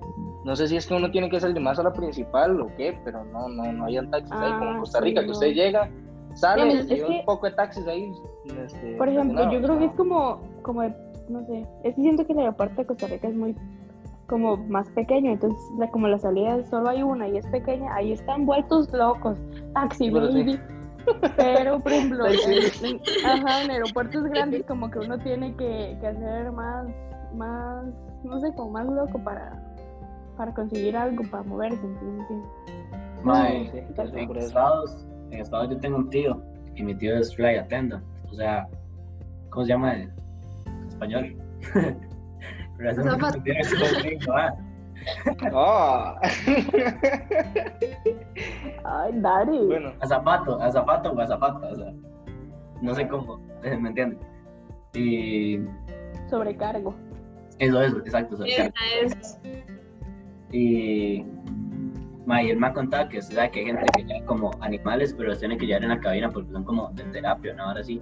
No 0.45 0.55
sé 0.55 0.67
si 0.67 0.77
es 0.77 0.87
que 0.87 0.93
uno 0.93 1.11
tiene 1.11 1.29
que 1.29 1.39
salir 1.39 1.59
más 1.61 1.77
a 1.79 1.83
la 1.83 1.91
principal 1.93 2.59
o 2.61 2.67
qué, 2.77 2.97
pero 3.03 3.23
no, 3.25 3.49
no, 3.49 3.71
no 3.71 3.83
habían 3.83 4.09
taxis 4.09 4.31
ahí 4.33 4.51
como 4.53 4.71
en 4.71 4.75
Ah, 4.75 4.79
Costa 4.79 4.99
sí, 4.99 5.03
Rica, 5.05 5.21
que 5.21 5.27
no. 5.27 5.33
usted 5.33 5.53
llega, 5.53 5.89
sale 6.35 6.73
y 6.73 6.77
es 6.77 6.85
que- 6.87 7.03
un 7.19 7.25
poco 7.25 7.47
de 7.47 7.51
taxis 7.53 7.85
ahí. 7.87 8.11
este, 8.65 8.95
Por 8.97 9.09
ejemplo, 9.09 9.51
yo 9.51 9.61
creo 9.61 9.77
que 9.77 9.85
es 9.85 9.93
como, 9.93 10.41
como, 10.61 10.83
no 11.29 11.45
sé, 11.47 11.67
es 11.83 11.95
que 11.95 12.01
siento 12.01 12.25
que 12.25 12.33
el 12.33 12.39
aeropuerto 12.39 12.75
de 12.81 12.87
Costa 12.87 13.07
Rica 13.07 13.27
es 13.27 13.35
muy, 13.35 13.55
como 14.31 14.55
más 14.57 14.89
pequeño, 14.91 15.31
entonces 15.33 15.59
la, 15.77 15.91
como 15.91 16.07
la 16.07 16.17
salida 16.17 16.63
solo 16.63 16.89
hay 16.89 17.03
una 17.03 17.27
y 17.27 17.37
es 17.37 17.45
pequeña, 17.47 17.93
ahí 17.93 18.13
están 18.13 18.45
vueltos 18.45 18.91
locos, 18.93 19.37
taxi 19.73 20.09
Bueno, 20.09 20.31
sí. 20.31 20.57
Pero, 21.35 21.79
por 21.79 21.91
ejemplo, 21.91 22.25
Sí, 22.27 22.51
en, 22.81 22.85
en- 22.85 23.01
ajá, 23.25 23.61
en 23.61 23.71
aeropuertos 23.71 24.23
grandes 24.23 24.63
como 24.65 24.89
que 24.89 24.99
uno 24.99 25.17
tiene 25.19 25.53
que, 25.57 25.97
que 25.99 26.07
hacer 26.07 26.51
más, 26.51 26.87
más, 27.35 27.85
no 28.23 28.39
sé, 28.39 28.53
como 28.55 28.71
más 28.71 28.85
loco 28.87 29.19
para, 29.23 29.61
para 30.37 30.53
conseguir 30.53 30.95
algo, 30.95 31.23
para 31.29 31.43
moverse, 31.43 31.85
entonces 31.85 32.27
sí. 32.29 32.35
mae, 33.23 33.69
Sí, 33.71 33.79
sí, 33.87 33.93
Tal 33.95 34.11
sí, 34.11 34.17
en. 34.19 34.37
Estados, 34.37 35.07
en 35.31 35.39
Estados 35.41 35.69
yo 35.71 35.77
tengo 35.79 35.97
un 35.97 36.09
tío 36.09 36.41
y 36.75 36.83
mi 36.83 36.95
tío 36.95 37.17
es 37.17 37.35
flight 37.35 37.59
attendant, 37.59 38.03
o 38.31 38.33
sea, 38.35 38.67
¿cómo 39.49 39.65
se 39.65 39.73
llama 39.73 39.95
en 39.95 40.13
español? 40.87 41.35
No 42.81 44.01
gringo, 44.01 44.33
ah. 44.33 44.55
Ah. 45.53 46.19
Ay, 48.83 49.13
bueno, 49.67 49.93
A 49.99 50.07
zapato, 50.07 50.61
a 50.61 50.71
zapato 50.71 51.11
o 51.11 51.19
a 51.19 51.27
zapato, 51.27 51.67
o 51.67 51.75
sea, 51.75 51.93
no 52.81 52.93
sé 52.93 53.07
cómo, 53.07 53.39
¿me 53.63 53.89
entiendes? 53.89 54.19
Y 54.93 55.59
Sobrecargo. 56.29 56.93
eso 57.59 57.81
es, 57.81 57.93
exacto, 57.93 58.35
eso, 58.35 58.45
Esa 58.45 58.71
es. 59.01 59.39
Y 60.51 61.25
ma, 62.25 62.43
y 62.43 62.49
él 62.49 62.57
me 62.57 62.67
ha 62.67 62.73
contado 62.73 63.09
que 63.09 63.21
sabe 63.21 63.51
que 63.51 63.59
hay 63.61 63.65
gente 63.67 63.85
que 63.95 64.03
lleva 64.03 64.25
como 64.25 64.51
animales, 64.59 65.13
pero 65.17 65.29
los 65.29 65.39
tiene 65.39 65.57
que 65.57 65.65
llevar 65.65 65.83
en 65.83 65.89
la 65.89 65.99
cabina 65.99 66.29
porque 66.29 66.51
son 66.51 66.63
como 66.63 66.89
de 66.89 67.03
terapia, 67.05 67.53
¿no? 67.53 67.63
Ahora 67.63 67.83
sí. 67.83 68.01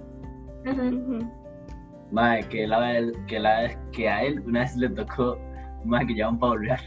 Ma, 2.10 2.40
que, 2.40 2.66
la, 2.66 3.02
que, 3.26 3.38
la, 3.38 3.70
que 3.92 4.08
a 4.08 4.24
él 4.24 4.40
una 4.40 4.60
vez 4.60 4.76
le 4.76 4.88
tocó 4.90 5.38
ma, 5.84 6.04
que 6.04 6.24
un 6.24 6.38
pavo 6.38 6.56
real. 6.56 6.80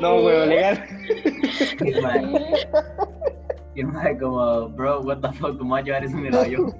no, 0.00 0.22
güey, 0.22 0.48
legal. 0.48 0.84
Y, 1.84 2.00
ma, 2.00 2.16
y 3.74 3.80
el 3.80 3.86
ma, 3.88 4.18
como, 4.18 4.68
bro, 4.70 5.00
what 5.02 5.18
the 5.18 5.32
fuck, 5.32 5.58
¿cómo 5.58 5.74
va 5.74 5.78
a 5.78 5.82
llevar 5.82 6.04
eso 6.04 6.16
en 6.16 6.26
el 6.26 6.36
avión? 6.36 6.74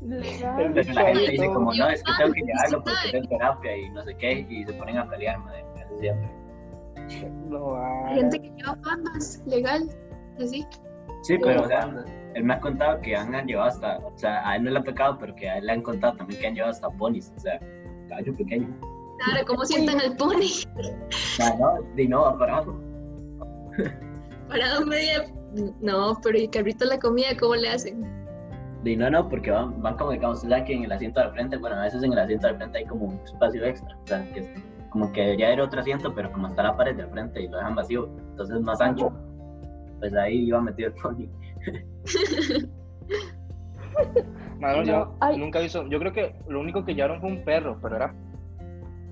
Pero 0.00 0.92
la 0.92 1.04
gente 1.04 1.30
dice 1.30 1.46
como, 1.46 1.72
no, 1.72 1.88
es 1.88 2.02
que 2.02 2.12
tengo 2.18 2.32
que 2.32 2.40
llevarlo 2.40 2.82
porque 2.82 3.06
es 3.06 3.12
de 3.12 3.28
terapia 3.28 3.76
y 3.76 3.90
no 3.90 4.02
sé 4.02 4.16
qué, 4.16 4.46
y 4.48 4.64
se 4.64 4.72
ponen 4.72 4.98
a 4.98 5.08
pelear, 5.08 5.38
madre, 5.38 5.64
casi 5.76 5.98
siempre. 5.98 6.30
No. 7.48 7.76
Hay 8.06 8.16
gente 8.16 8.40
que 8.40 8.50
lleva 8.50 8.76
pandas, 8.82 9.42
legal, 9.46 9.88
así. 10.38 10.66
Sí, 11.22 11.36
pero 11.38 11.62
o 11.62 11.66
sea, 11.66 11.90
él 12.34 12.44
me 12.44 12.54
ha 12.54 12.60
contado 12.60 13.00
que 13.00 13.14
han 13.16 13.46
llevado 13.46 13.68
hasta, 13.68 13.98
o 13.98 14.12
sea, 14.16 14.48
a 14.48 14.56
él 14.56 14.64
no 14.64 14.70
le 14.70 14.78
ha 14.78 14.82
tocado, 14.82 15.18
pero 15.18 15.34
que 15.34 15.48
a 15.48 15.58
él 15.58 15.66
le 15.66 15.72
han 15.72 15.82
contado 15.82 16.16
también 16.16 16.40
que 16.40 16.46
han 16.46 16.54
llevado 16.54 16.72
hasta 16.72 16.90
ponis, 16.90 17.32
o 17.36 17.40
sea, 17.40 17.60
caballo 18.08 18.34
pequeño. 18.36 18.68
Claro, 19.24 19.46
¿cómo 19.46 19.64
sientan 19.64 20.00
al 20.00 20.16
pony? 20.16 20.64
No, 21.58 21.78
de 21.94 22.08
no, 22.08 22.22
va 22.22 22.38
para 22.38 22.56
abajo. 22.56 22.80
Parado 24.48 24.86
media. 24.86 25.26
No, 25.80 26.18
pero 26.22 26.38
¿y 26.38 26.48
carrito 26.48 26.84
la 26.86 26.98
comida 26.98 27.28
cómo 27.38 27.54
le 27.54 27.68
hacen? 27.68 28.02
De 28.82 28.96
no, 28.96 29.10
no, 29.10 29.28
porque 29.28 29.50
van, 29.50 29.80
van 29.82 29.96
como, 29.96 30.12
digamos, 30.12 30.38
usted 30.38 30.48
sabe 30.48 30.64
que 30.64 30.74
en 30.74 30.84
el 30.84 30.92
asiento 30.92 31.20
del 31.20 31.30
frente, 31.32 31.58
bueno, 31.58 31.76
a 31.76 31.82
veces 31.82 32.02
en 32.02 32.12
el 32.12 32.18
asiento 32.18 32.46
del 32.46 32.56
frente 32.56 32.78
hay 32.78 32.86
como 32.86 33.06
un 33.06 33.20
espacio 33.24 33.62
extra, 33.64 33.94
o 33.94 34.06
sea, 34.06 34.32
que 34.32 34.40
es 34.40 34.50
como 34.88 35.12
que 35.12 35.20
debería 35.20 35.48
haber 35.48 35.60
otro 35.60 35.80
asiento, 35.80 36.14
pero 36.14 36.32
como 36.32 36.48
está 36.48 36.62
la 36.62 36.76
pared 36.76 36.96
de 36.96 37.06
frente 37.08 37.42
y 37.42 37.48
lo 37.48 37.58
dejan 37.58 37.74
vacío, 37.74 38.08
entonces 38.30 38.56
es 38.56 38.62
más 38.62 38.80
ancho. 38.80 39.12
Pues 40.00 40.14
ahí 40.14 40.46
iba 40.46 40.60
metido 40.60 40.88
el 40.88 40.94
pony. 40.94 41.28
Mano, 44.58 44.82
yo 44.84 44.92
No, 44.92 45.16
ay. 45.20 45.36
nunca 45.38 45.58
he 45.58 45.62
visto, 45.62 45.86
yo 45.88 45.98
creo 45.98 46.12
que 46.12 46.34
lo 46.48 46.60
único 46.60 46.84
que 46.84 46.94
llevaron 46.94 47.20
fue 47.20 47.30
un 47.30 47.44
perro, 47.44 47.78
pero 47.82 47.96
era 47.96 48.14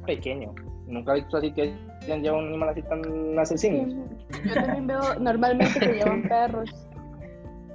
pequeño. 0.07 0.55
Nunca 0.87 1.13
he 1.13 1.17
visto 1.21 1.37
así 1.37 1.53
que 1.53 1.75
hayan 2.03 2.23
llevado 2.23 2.43
un 2.43 2.49
animal 2.49 2.69
así 2.71 2.83
tan 2.83 3.39
asesino. 3.39 4.07
Yo 4.47 4.55
también 4.55 4.87
veo 4.87 5.01
normalmente 5.21 5.79
que 5.81 5.93
llevan 5.93 6.23
perros. 6.29 6.89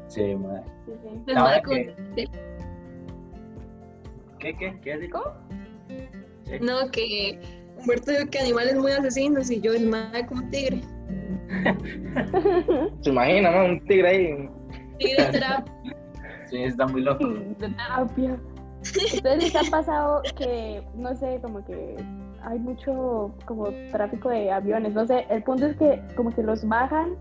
Sí, 0.08 0.36
mae. 0.36 0.62
Sí, 0.86 0.92
sí. 1.04 1.34
La 1.34 1.62
que- 1.62 1.96
¿Qué, 4.40 4.56
qué? 4.58 4.80
¿Qué. 4.82 5.10
Sí. 6.46 6.54
No, 6.62 6.92
que 6.92 7.40
Humberto 7.80 8.12
dijo 8.12 8.30
que 8.30 8.40
animales 8.40 8.76
muy 8.76 8.92
asesinos 8.92 9.50
y 9.50 9.62
yo 9.62 9.74
el 9.74 9.88
mae 9.88 10.26
como 10.28 10.48
tigre. 10.50 10.82
¿Se 13.02 13.10
imagina, 13.10 13.52
no? 13.52 13.66
Un 13.66 13.86
tigre 13.86 14.08
ahí. 14.08 14.50
Tigre 15.00 15.26
trap. 15.32 15.68
Sí, 16.50 16.64
está 16.64 16.86
muy 16.88 17.02
loco. 17.02 17.28
de 17.28 17.56
terapia. 17.60 18.38
¿Ustedes 18.82 19.44
les 19.44 19.56
ha 19.56 19.72
pasado 19.72 20.22
que, 20.38 20.84
no 20.96 21.16
sé, 21.16 21.40
como 21.42 21.64
que 21.64 21.96
hay 22.44 22.60
mucho 22.60 23.34
como 23.46 23.70
tráfico 23.92 24.30
de 24.30 24.52
aviones? 24.52 24.94
No 24.94 25.06
sé, 25.08 25.26
el 25.30 25.42
punto 25.44 25.68
es 25.68 25.78
que 25.78 26.02
como 26.16 26.32
que 26.32 26.44
los 26.44 26.68
bajan 26.68 27.16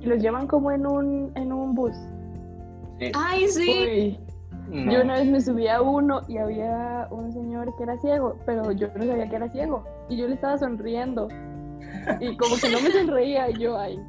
y 0.00 0.06
los 0.06 0.20
llevan 0.22 0.46
como 0.46 0.70
en 0.70 0.86
un, 0.86 1.32
en 1.36 1.52
un 1.52 1.74
bus. 1.74 1.96
Sí. 2.98 3.12
Ay, 3.14 3.48
sí. 3.48 4.18
Uy, 4.70 4.84
No. 4.84 4.92
yo 4.92 5.00
una 5.02 5.14
vez 5.14 5.26
me 5.26 5.40
subí 5.40 5.66
a 5.68 5.80
uno 5.80 6.20
y 6.28 6.36
había 6.36 7.08
un 7.10 7.32
señor 7.32 7.74
que 7.76 7.82
era 7.84 7.96
ciego, 7.98 8.36
pero 8.46 8.70
yo 8.72 8.88
no 8.94 9.04
sabía 9.04 9.28
que 9.28 9.36
era 9.36 9.48
ciego. 9.48 9.84
Y 10.10 10.16
yo 10.18 10.28
le 10.28 10.34
estaba 10.34 10.58
sonriendo. 10.58 11.28
Y 12.20 12.36
como 12.36 12.56
que 12.56 12.70
no 12.70 12.80
me 12.80 12.90
sonreía, 12.90 13.50
y 13.50 13.58
yo, 13.58 13.78
ay, 13.78 14.00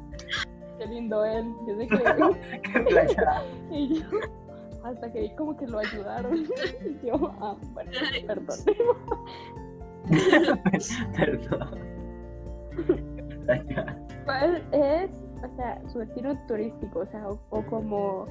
qué 0.78 0.86
lindo 0.86 1.24
él. 1.24 1.54
Yo 1.66 1.76
sé 1.76 1.86
que... 2.62 3.16
Y 3.70 4.00
yo, 4.00 4.06
hasta 4.84 5.12
que 5.12 5.34
como 5.36 5.56
que 5.56 5.66
lo 5.66 5.78
ayudaron. 5.78 6.36
Y 6.36 7.06
yo, 7.06 7.32
ah, 7.40 7.56
bueno, 7.72 7.90
perdón. 8.26 8.58
Perdón. 11.16 11.92
¿Cuál 14.24 14.62
es, 14.72 15.10
o 15.42 15.56
sea, 15.56 15.80
su 15.92 15.98
destino 16.00 16.38
turístico? 16.46 17.00
O 17.00 17.06
sea, 17.06 17.28
o, 17.28 17.38
o 17.50 17.66
como 17.66 18.26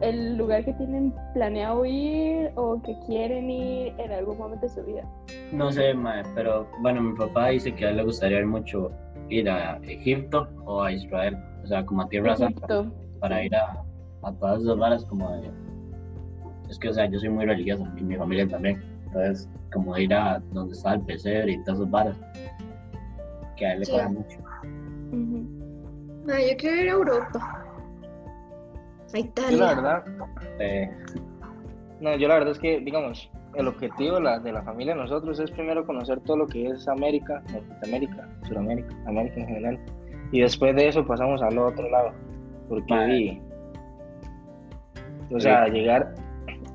el 0.00 0.36
lugar 0.36 0.64
que 0.64 0.72
tienen 0.74 1.14
planeado 1.34 1.84
ir 1.84 2.50
o 2.56 2.80
que 2.82 2.96
quieren 3.06 3.50
ir 3.50 3.92
en 3.98 4.12
algún 4.12 4.38
momento 4.38 4.66
de 4.66 4.72
su 4.72 4.82
vida. 4.84 5.04
No 5.52 5.70
sé, 5.72 5.94
mae, 5.94 6.22
pero 6.34 6.66
bueno, 6.80 7.00
mi 7.02 7.16
papá 7.16 7.48
dice 7.48 7.74
que 7.74 7.86
a 7.86 7.90
él 7.90 7.96
le 7.96 8.04
gustaría 8.04 8.44
mucho 8.46 8.90
ir 9.28 9.48
a 9.48 9.76
Egipto 9.82 10.48
o 10.64 10.82
a 10.82 10.92
Israel, 10.92 11.36
o 11.62 11.66
sea, 11.66 11.84
como 11.84 12.02
a 12.02 12.08
Tierra 12.08 12.36
Santa, 12.36 12.90
para 13.20 13.44
ir 13.44 13.54
a, 13.54 13.82
a 14.22 14.32
todas 14.34 14.62
esas 14.62 14.76
varas 14.78 15.04
como 15.04 15.30
de... 15.36 15.50
Es 16.70 16.78
que, 16.78 16.88
o 16.88 16.92
sea, 16.92 17.06
yo 17.06 17.18
soy 17.18 17.30
muy 17.30 17.46
religioso 17.46 17.86
y 17.96 18.02
mi 18.02 18.16
familia 18.16 18.46
también, 18.46 18.82
entonces, 19.06 19.48
como 19.72 19.96
ir 19.96 20.12
a 20.14 20.38
donde 20.52 20.74
está 20.74 20.94
el 20.94 21.00
pesebre 21.02 21.52
y 21.52 21.64
todas 21.64 21.80
esas 21.80 21.90
varas, 21.90 22.16
que 23.56 23.66
a 23.66 23.72
él 23.72 23.80
le 23.80 23.84
Sí. 23.86 23.92
mucho. 24.10 24.38
Ay, 26.30 26.50
yo 26.50 26.56
quiero 26.58 26.76
ir 26.76 26.88
a 26.88 26.92
Europa. 26.92 27.67
A 29.14 29.50
Yo 29.50 29.56
la 29.58 29.74
verdad, 29.74 30.04
Eh, 30.58 30.90
no, 32.00 32.16
yo 32.16 32.28
la 32.28 32.34
verdad 32.34 32.52
es 32.52 32.58
que, 32.58 32.80
digamos, 32.80 33.30
el 33.54 33.68
objetivo 33.68 34.16
de 34.16 34.20
la, 34.22 34.38
de 34.38 34.52
la 34.52 34.62
familia 34.62 34.94
de 34.94 35.00
nosotros 35.00 35.40
es 35.40 35.50
primero 35.50 35.84
conocer 35.86 36.20
todo 36.20 36.38
lo 36.38 36.46
que 36.46 36.68
es 36.68 36.86
América, 36.88 37.42
Norteamérica, 37.52 38.28
Sudamérica, 38.46 38.94
América 39.06 39.40
en 39.40 39.46
general. 39.46 39.78
Y 40.30 40.40
después 40.40 40.76
de 40.76 40.88
eso 40.88 41.06
pasamos 41.06 41.42
al 41.42 41.58
otro 41.58 41.88
lado. 41.88 42.12
Porque, 42.68 42.92
Vale. 42.92 43.42
o 45.32 45.40
sea, 45.40 45.66
llegar 45.68 46.14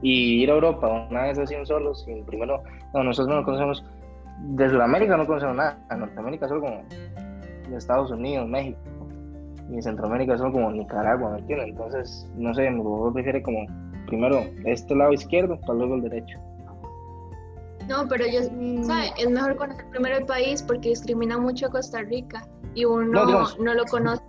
y 0.02 0.44
ir 0.44 0.50
a 0.50 0.56
Europa 0.56 1.08
una 1.10 1.24
vez 1.24 1.40
así 1.40 1.54
en 1.54 1.66
solos, 1.66 2.06
y 2.08 2.22
primero, 2.24 2.62
no, 2.94 3.04
nosotros 3.04 3.36
no 3.36 3.44
conocemos, 3.44 3.86
de 4.40 4.70
Sudamérica 4.70 5.16
no 5.16 5.26
conocemos 5.26 5.56
nada, 5.56 5.78
Norteamérica 5.96 6.48
solo 6.48 6.62
como 6.62 6.84
de 7.70 7.78
Estados 7.78 8.12
Unidos, 8.12 8.48
México. 8.50 8.80
Y 9.70 9.76
en 9.76 9.82
Centroamérica 9.84 10.38
solo 10.38 10.52
como 10.52 10.72
Nicaragua, 10.72 11.32
¿me 11.32 11.40
entiendes? 11.40 11.70
Entonces, 11.70 12.28
no 12.36 12.54
sé, 12.54 12.70
mi 12.70 12.84
papá 12.84 13.14
prefiere 13.14 13.42
como 13.42 13.66
primero 14.08 14.42
este 14.66 14.96
lado 14.96 15.14
izquierdo 15.14 15.60
para 15.62 15.74
luego 15.76 15.96
el 15.96 16.02
derecho. 16.04 16.38
No, 17.88 18.08
pero 18.08 18.26
yo, 18.26 18.40
Mm. 18.52 18.84
¿sabe? 18.84 19.08
Es 19.18 19.30
mejor 19.30 19.56
conocer 19.56 19.86
primero 19.90 20.18
el 20.18 20.26
país 20.26 20.62
porque 20.64 20.90
discrimina 20.90 21.38
mucho 21.38 21.68
a 21.68 21.70
Costa 21.70 22.02
Rica 22.02 22.46
y 22.76 22.86
uno 22.86 23.06
No, 23.06 23.26
lo 23.74 23.86
conoce. 23.86 24.24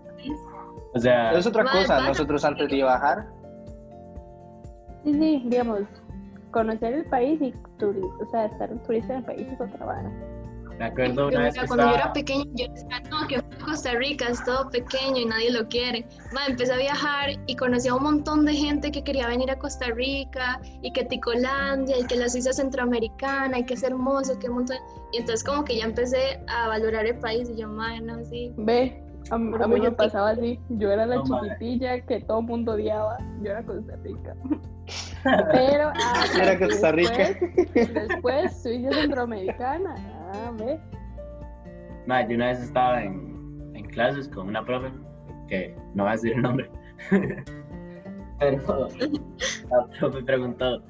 o 0.94 0.98
sea, 0.98 1.32
Es 1.32 1.46
otra 1.46 1.64
cosa, 1.64 2.06
nosotros 2.06 2.44
antes 2.44 2.68
de 2.68 2.82
bajar, 2.82 3.26
Sí, 5.04 5.12
sí, 5.12 5.42
digamos, 5.48 5.80
conocer 6.50 6.94
el 6.94 7.04
país 7.06 7.40
y 7.42 7.52
turi- 7.78 8.10
o 8.22 8.30
sea, 8.30 8.46
estar 8.46 8.72
un 8.72 8.78
turista 8.84 9.12
en 9.12 9.18
el 9.18 9.24
país 9.24 9.46
es 9.52 9.60
otra 9.60 9.84
vara. 9.84 10.10
Me 10.78 10.84
acuerdo 10.86 11.30
Yo, 11.30 11.36
una 11.36 11.44
vez 11.44 11.54
que 11.54 11.66
cuando 11.66 11.84
yo 11.84 11.90
estaba... 11.90 12.04
era 12.04 12.12
pequeña, 12.12 12.44
yo 12.54 12.66
decía, 12.68 13.02
no, 13.10 13.26
que 13.28 13.42
Costa 13.64 13.92
Rica 13.92 14.28
es 14.28 14.44
todo 14.44 14.70
pequeño 14.70 15.20
y 15.20 15.26
nadie 15.26 15.50
lo 15.50 15.68
quiere. 15.68 16.06
Ma, 16.32 16.46
empecé 16.46 16.72
a 16.72 16.76
viajar 16.76 17.30
y 17.46 17.56
conocí 17.56 17.88
a 17.88 17.94
un 17.94 18.02
montón 18.02 18.44
de 18.44 18.54
gente 18.54 18.90
que 18.90 19.02
quería 19.02 19.28
venir 19.28 19.50
a 19.50 19.58
Costa 19.58 19.86
Rica 19.86 20.60
y 20.82 20.92
que 20.92 21.04
Ticolandia 21.04 21.98
y 21.98 22.06
que 22.06 22.16
la 22.16 22.28
Suiza 22.28 22.52
centroamericana 22.52 23.58
y 23.58 23.64
que 23.64 23.74
es 23.74 23.82
hermoso, 23.82 24.38
que 24.38 24.48
un 24.48 24.56
montón. 24.56 24.76
Y 25.12 25.18
entonces 25.18 25.44
como 25.44 25.64
que 25.64 25.76
ya 25.76 25.84
empecé 25.84 26.40
a 26.48 26.68
valorar 26.68 27.06
el 27.06 27.18
país 27.18 27.48
y 27.48 27.56
yo, 27.56 27.68
madre, 27.68 28.00
no, 28.00 28.24
sí. 28.24 28.52
Ve, 28.56 29.03
a, 29.30 29.38
mí- 29.38 29.54
a 29.62 29.66
mí 29.66 29.80
me 29.80 29.92
pasaba 29.92 30.30
así. 30.30 30.58
Yo 30.68 30.90
era 30.90 31.06
la 31.06 31.16
No, 31.16 31.24
madre. 31.24 31.50
chiquitilla 31.50 32.00
que 32.00 32.20
todo 32.20 32.40
el 32.40 32.46
mundo 32.46 32.72
odiaba. 32.72 33.18
Yo 33.42 33.50
era 33.50 33.62
Costa 33.64 33.96
Rica. 34.02 34.34
Pero 35.52 35.88
ah, 35.94 36.24
Era 36.40 36.58
Costa 36.58 36.92
Rica. 36.92 37.16
Después, 37.16 37.94
después 37.94 38.62
Suiza 38.62 38.90
centroamericana. 38.92 39.94
Ah, 40.34 40.52
ve. 40.58 40.78
Mae, 42.06 42.28
yo 42.28 42.34
una 42.36 42.48
vez 42.48 42.60
estaba 42.60 43.02
en, 43.02 43.70
en 43.74 43.84
clases 43.86 44.28
con 44.28 44.48
una 44.48 44.62
profe, 44.64 44.92
que 45.48 45.74
no 45.94 46.02
voy 46.04 46.10
a 46.10 46.12
decir 46.12 46.32
el 46.34 46.42
nombre, 46.42 46.70
pero 48.38 48.88
la 49.70 49.86
profe 49.98 50.22
preguntó, 50.22 50.82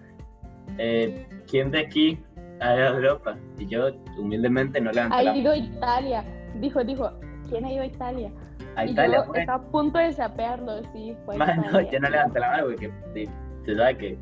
eh, 0.79 1.27
¿quién 1.49 1.71
de 1.71 1.81
aquí 1.81 2.21
ha 2.61 2.75
ido 2.75 2.85
a 2.85 2.89
Europa? 2.97 3.37
Y 3.59 3.67
yo 3.67 3.91
humildemente 4.19 4.81
no 4.81 4.91
levanté 4.91 5.17
Ha 5.17 5.37
ido 5.37 5.53
a 5.53 5.57
Italia. 5.57 6.25
Dijo, 6.57 6.83
dijo, 6.83 7.11
¿quién 7.49 7.65
ha 7.65 7.73
ido 7.73 7.83
a 7.83 7.87
Italia? 7.87 8.31
A 8.77 8.85
y 8.87 8.91
Italia, 8.91 9.25
yo 9.27 9.35
estaba 9.35 9.65
a 9.65 9.71
punto 9.71 9.99
de 9.99 10.13
sapearlo, 10.13 10.83
sí, 10.93 11.17
fue 11.25 11.37
a 11.37 11.39
Mae, 11.39 11.57
no, 11.57 11.63
Italia. 11.69 11.91
yo 11.93 12.01
no 12.01 12.09
levanté 12.11 12.41
la 12.41 12.51
mano 12.51 12.65
porque 12.67 12.91
sí, 13.15 13.25
tú 13.65 13.75
sabes 13.77 13.97
que 13.99 14.19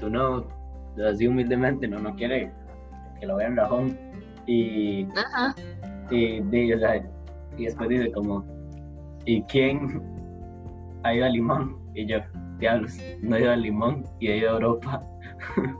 tú 0.00 0.10
no, 0.10 0.46
así 1.08 1.26
humildemente, 1.26 1.88
no, 1.88 1.98
no 1.98 2.14
quiere 2.14 2.52
que 3.20 3.26
lo 3.26 3.36
vean 3.36 3.56
rajón. 3.56 3.98
Y 4.46 5.06
Ajá. 5.16 5.54
Y, 6.10 6.40
di- 6.42 6.72
o 6.72 6.78
sea, 6.78 7.04
y 7.56 7.64
después 7.64 7.88
dice 7.88 8.12
como, 8.12 8.44
¿y 9.24 9.42
quién 9.44 10.00
ha 11.02 11.14
ido 11.14 11.24
a 11.26 11.28
Limón? 11.28 11.78
Y 11.94 12.06
yo, 12.06 12.18
diablos, 12.58 12.96
no 13.22 13.36
he 13.36 13.40
ido 13.40 13.50
a 13.52 13.56
Limón 13.56 14.04
y 14.20 14.28
he 14.28 14.36
ido 14.38 14.50
a 14.50 14.52
Europa. 14.54 15.02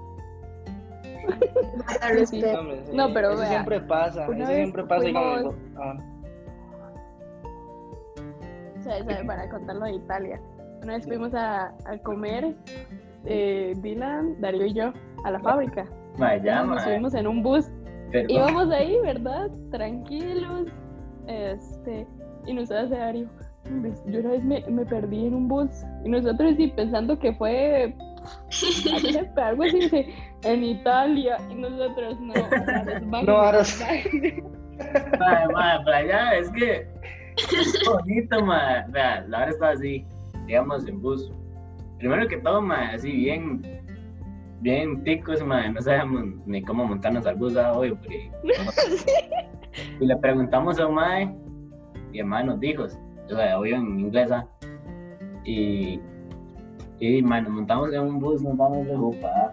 Sí, 2.26 2.42
No, 2.92 3.12
pero 3.12 3.30
eso 3.32 3.40
vea, 3.40 3.48
siempre 3.48 3.80
pasa, 3.80 4.26
eso 4.26 4.46
siempre 4.46 4.85
pasa, 4.85 5.06
ah, 5.76 5.94
sea, 8.87 8.99
¿sabe? 9.05 9.25
para 9.25 9.49
contarlo 9.51 9.85
de 9.87 9.92
Italia. 9.94 10.40
Una 10.83 10.94
vez 10.94 11.07
fuimos 11.07 11.35
a, 11.35 11.75
a 11.87 11.99
comer, 12.05 12.55
eh, 13.25 13.75
Dylan, 13.79 14.40
Darío 14.40 14.66
y 14.66 14.75
yo, 14.75 14.92
a 15.25 15.31
la 15.31 15.40
fábrica. 15.40 15.87
Mae, 16.18 16.40
ya, 16.42 16.62
Nos 16.62 16.83
subimos 16.83 17.14
en 17.14 17.27
un 17.27 17.42
bus. 17.42 17.66
perdón. 18.12 18.31
Íbamos 18.31 18.70
ahí, 18.70 18.96
¿verdad? 19.03 19.51
Tranquilos. 19.70 20.68
Este, 21.27 22.07
y 22.46 22.55
nos 22.55 22.70
hace 22.70 22.94
Darío. 22.94 23.29
"Hombre, 23.66 23.92
Yo 24.07 24.20
una 24.20 24.31
vez 24.31 24.44
me, 24.44 24.64
me 24.68 24.85
perdí 24.87 25.27
en 25.27 25.35
un 25.35 25.49
bus. 25.49 25.68
Y 26.05 26.09
nosotros 26.09 26.55
sí 26.57 26.68
pensando 26.68 27.18
que 27.18 27.33
fue 27.35 27.94
algo 29.37 29.62
así, 29.64 29.81
dice, 29.81 30.07
en 30.44 30.62
Italia. 30.64 31.37
Y 31.51 31.55
nosotros 31.57 32.20
no. 32.20 32.35
Aras, 32.35 33.03
No, 33.27 33.37
Aras. 33.38 33.81
Mae, 35.18 35.49
mae, 35.49 35.85
para 35.85 35.96
allá, 35.96 36.35
es 36.37 36.51
que 36.51 36.87
bonito, 37.87 38.44
mae. 38.44 38.85
Vea, 38.88 39.25
la 39.29 39.42
hora 39.42 39.51
estaba 39.51 39.72
así, 39.72 40.05
digamos, 40.46 40.87
en 40.87 41.01
bus. 41.01 41.31
Primero 41.99 42.27
que 42.29 42.38
todo, 42.38 42.61
mae, 42.61 42.94
así 42.94 43.11
bien, 43.11 43.62
bien 44.61 45.03
ticos, 45.05 45.44
mae, 45.44 45.72
no 45.72 45.81
sabíamos 45.81 46.25
ni 46.46 46.62
cómo 46.62 46.85
montarnos 46.85 47.27
al 47.27 47.37
bus, 47.37 47.57
obvio, 47.57 47.96
porque... 47.96 48.31
Y 50.01 50.07
le 50.07 50.16
preguntamos 50.16 50.81
a 50.81 50.87
un 50.87 50.94
mae, 50.94 51.37
y 52.11 52.20
el 52.20 52.25
mae 52.25 52.44
nos 52.44 52.59
dijo, 52.61 52.85
o 52.85 53.37
sea, 53.37 53.59
obvio 53.59 53.77
en 53.77 54.01
inglés, 54.01 54.31
ah, 54.33 54.46
y, 55.44 56.01
y 56.99 57.22
mae, 57.22 57.42
nos 57.42 57.53
montamos 57.53 57.92
en 57.92 58.01
un 58.01 58.18
bus, 58.18 58.42
nos 58.42 58.57
vamos 58.57 58.87
de 58.87 59.27
ah. 59.27 59.53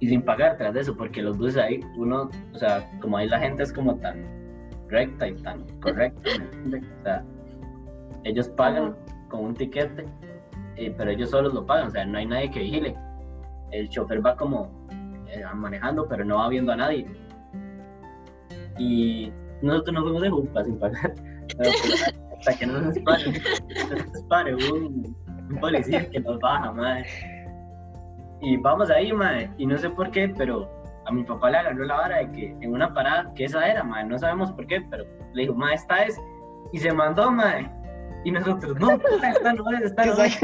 y 0.00 0.08
sin 0.08 0.22
pagar 0.22 0.56
tras 0.56 0.74
de 0.74 0.80
eso, 0.80 0.96
porque 0.96 1.22
los 1.22 1.38
buses 1.38 1.58
ahí, 1.58 1.80
uno, 1.96 2.28
o 2.52 2.58
sea, 2.58 2.90
como 3.00 3.16
ahí 3.16 3.28
la 3.28 3.38
gente 3.38 3.62
es 3.62 3.72
como 3.72 3.94
tan 3.96 4.45
recta 4.88 5.28
y 5.28 5.34
tan 5.36 5.64
correcta. 5.80 6.30
O 6.66 7.02
sea, 7.02 7.24
ellos 8.24 8.48
pagan 8.50 8.94
con 9.28 9.40
un 9.46 9.54
tiquete, 9.54 10.06
eh, 10.76 10.94
pero 10.96 11.10
ellos 11.10 11.30
solos 11.30 11.54
lo 11.54 11.64
pagan, 11.64 11.88
o 11.88 11.90
sea, 11.90 12.04
no 12.04 12.18
hay 12.18 12.26
nadie 12.26 12.50
que 12.50 12.60
vigile. 12.60 12.96
El 13.72 13.88
chofer 13.88 14.24
va 14.24 14.36
como 14.36 14.70
eh, 15.28 15.44
manejando, 15.54 16.06
pero 16.08 16.24
no 16.24 16.36
va 16.36 16.48
viendo 16.48 16.72
a 16.72 16.76
nadie. 16.76 17.06
Y 18.78 19.32
nosotros 19.62 19.94
nos 19.94 20.02
fuimos 20.04 20.22
de 20.22 20.30
jupa 20.30 20.64
sin 20.64 20.78
pagar. 20.78 21.14
Pues, 21.56 22.14
hasta 22.38 22.58
que 22.58 22.66
no 22.66 22.80
nos 22.80 22.98
pare, 22.98 23.24
no 23.30 23.96
nos 23.96 24.22
pare 24.24 24.54
un, 24.54 25.16
un 25.48 25.60
policía 25.60 26.10
que 26.10 26.18
nos 26.18 26.40
baja, 26.40 26.72
madre. 26.72 27.06
Y 28.42 28.56
vamos 28.56 28.90
ahí, 28.90 29.12
madre, 29.12 29.48
y 29.56 29.64
no 29.64 29.78
sé 29.78 29.88
por 29.88 30.10
qué, 30.10 30.28
pero 30.28 30.68
a 31.06 31.12
mi 31.12 31.22
papá 31.24 31.50
le 31.50 31.58
agarró 31.58 31.84
la 31.84 31.94
vara 31.96 32.16
de 32.18 32.32
que 32.32 32.56
en 32.60 32.72
una 32.72 32.92
parada, 32.92 33.32
que 33.34 33.44
esa 33.44 33.66
era, 33.66 33.84
madre, 33.84 34.06
no 34.06 34.18
sabemos 34.18 34.52
por 34.52 34.66
qué, 34.66 34.80
pero 34.90 35.04
le 35.34 35.42
dijo, 35.42 35.54
madre, 35.54 35.76
esta 35.76 36.04
es, 36.04 36.20
y 36.72 36.78
se 36.78 36.92
mandó, 36.92 37.30
madre. 37.30 37.70
Y 38.24 38.32
nosotros, 38.32 38.78
no, 38.78 38.92
esta 39.22 39.52
no 39.52 39.70
es, 39.70 39.82
esta 39.82 40.04
no 40.04 40.22
es. 40.22 40.38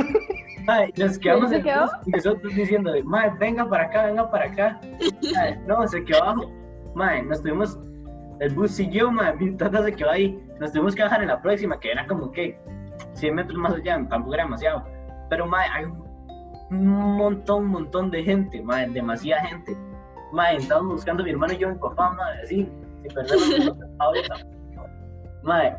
Madre, 0.64 0.92
nos 0.96 1.18
quedamos 1.18 1.50
¿Se 1.50 1.56
en 1.56 1.62
quedó? 1.64 1.90
y 2.06 2.10
nosotros 2.12 2.54
diciendo, 2.54 2.92
madre, 3.04 3.32
venga 3.40 3.68
para 3.68 3.84
acá, 3.84 4.06
venga 4.06 4.30
para 4.30 4.44
acá. 4.44 4.80
Madre, 5.34 5.60
no, 5.66 5.88
se 5.88 6.04
quedó 6.04 6.22
abajo. 6.22 6.52
Madre, 6.94 7.22
nos 7.24 7.42
tuvimos, 7.42 7.80
el 8.38 8.54
bus 8.54 8.70
siguió, 8.70 9.10
madre, 9.10 9.34
mi 9.38 9.56
tata 9.56 9.82
se 9.82 9.92
quedó 9.92 10.10
ahí. 10.10 10.40
Nos 10.60 10.70
tuvimos 10.72 10.94
que 10.94 11.02
bajar 11.02 11.22
en 11.22 11.28
la 11.28 11.42
próxima, 11.42 11.80
que 11.80 11.90
era 11.90 12.06
como 12.06 12.30
que 12.30 12.56
100 13.14 13.34
metros 13.34 13.58
más 13.58 13.74
allá, 13.74 14.06
tampoco 14.08 14.34
era 14.34 14.44
demasiado. 14.44 14.84
Pero, 15.28 15.46
madre, 15.46 15.68
hay 15.74 15.84
un 16.70 17.16
montón, 17.16 17.64
un 17.64 17.70
montón 17.70 18.10
de 18.12 18.22
gente, 18.22 18.62
madre, 18.62 18.90
demasiada 18.90 19.42
gente. 19.46 19.76
Madre, 20.32 20.56
estábamos 20.56 20.94
buscando 20.94 21.22
a 21.22 21.24
mi 21.26 21.30
hermano 21.32 21.52
y 21.52 21.58
yo, 21.58 21.68
mi 21.70 21.78
papá, 21.78 22.12
madre, 22.12 22.42
así, 22.42 22.68
sin 23.02 23.14
perdernos 23.14 23.78
ahorita. 23.98 24.34
Madre, 25.42 25.76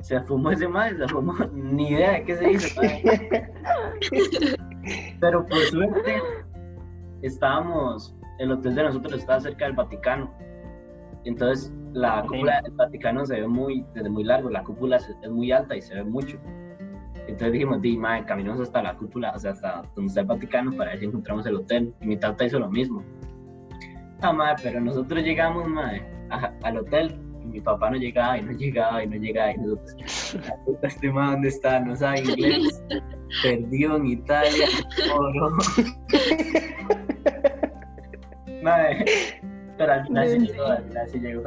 se 0.00 0.20
fumó 0.22 0.50
ese 0.50 0.66
madre, 0.68 0.96
se 0.98 1.08
fumó, 1.08 1.32
ni 1.52 1.90
idea 1.90 2.12
de 2.12 2.24
qué 2.24 2.36
se 2.36 2.52
hizo, 2.52 2.80
madre. 2.82 3.52
Pero 5.20 5.46
por 5.46 5.58
suerte, 5.58 6.20
estábamos, 7.22 8.14
el 8.38 8.50
hotel 8.52 8.74
de 8.74 8.82
nosotros 8.84 9.14
estaba 9.20 9.40
cerca 9.40 9.66
del 9.66 9.74
Vaticano. 9.74 10.32
Entonces, 11.24 11.72
la 11.92 12.20
Ok. 12.20 12.30
cúpula 12.30 12.60
del 12.62 12.72
Vaticano 12.72 13.24
se 13.26 13.40
ve 13.40 13.46
muy, 13.46 13.86
desde 13.94 14.10
muy 14.10 14.24
largo, 14.24 14.50
la 14.50 14.64
cúpula 14.64 14.96
es, 14.96 15.08
es 15.22 15.30
muy 15.30 15.52
alta 15.52 15.76
y 15.76 15.82
se 15.82 15.94
ve 15.94 16.02
mucho. 16.02 16.36
Entonces 17.28 17.52
dijimos, 17.52 17.80
di, 17.80 17.96
madre, 17.96 18.24
caminamos 18.24 18.60
hasta 18.60 18.82
la 18.82 18.96
cúpula, 18.96 19.32
o 19.36 19.38
sea, 19.38 19.52
hasta 19.52 19.82
donde 19.94 20.08
está 20.08 20.22
el 20.22 20.26
Vaticano 20.26 20.72
para 20.72 20.90
ver 20.90 20.98
si 20.98 21.04
encontramos 21.04 21.46
el 21.46 21.54
hotel. 21.54 21.94
Y 22.00 22.06
mi 22.08 22.16
tata 22.16 22.44
hizo 22.44 22.58
lo 22.58 22.68
mismo. 22.68 23.04
Madre, 24.30 24.56
pero 24.62 24.80
nosotros 24.80 25.22
llegamos, 25.22 25.66
madre, 25.68 26.02
a- 26.30 26.52
al 26.62 26.76
hotel 26.78 27.18
y 27.42 27.46
mi 27.46 27.60
papá 27.60 27.90
no 27.90 27.96
llegaba 27.96 28.38
y 28.38 28.42
no 28.42 28.52
llegaba 28.52 29.02
y 29.02 29.06
no 29.08 29.16
llegaba 29.16 29.50
y 29.52 29.56
nosotros, 29.58 30.36
la 30.46 30.56
puta, 30.64 30.86
este 30.86 31.10
madre, 31.10 31.32
¿dónde 31.32 31.48
está? 31.48 31.80
No 31.80 31.96
sabe 31.96 32.20
inglés. 32.20 32.84
Perdido 33.42 33.96
en 33.96 34.06
Italia, 34.06 34.66
oro. 35.18 35.56
Madre, 38.62 39.04
pero 39.76 39.92
al 39.92 40.06
final 40.06 40.28
Sí. 40.28 40.38
llegó, 40.38 40.64
al 40.66 40.84
final 40.84 41.08
sí 41.08 41.18
llegó. 41.18 41.42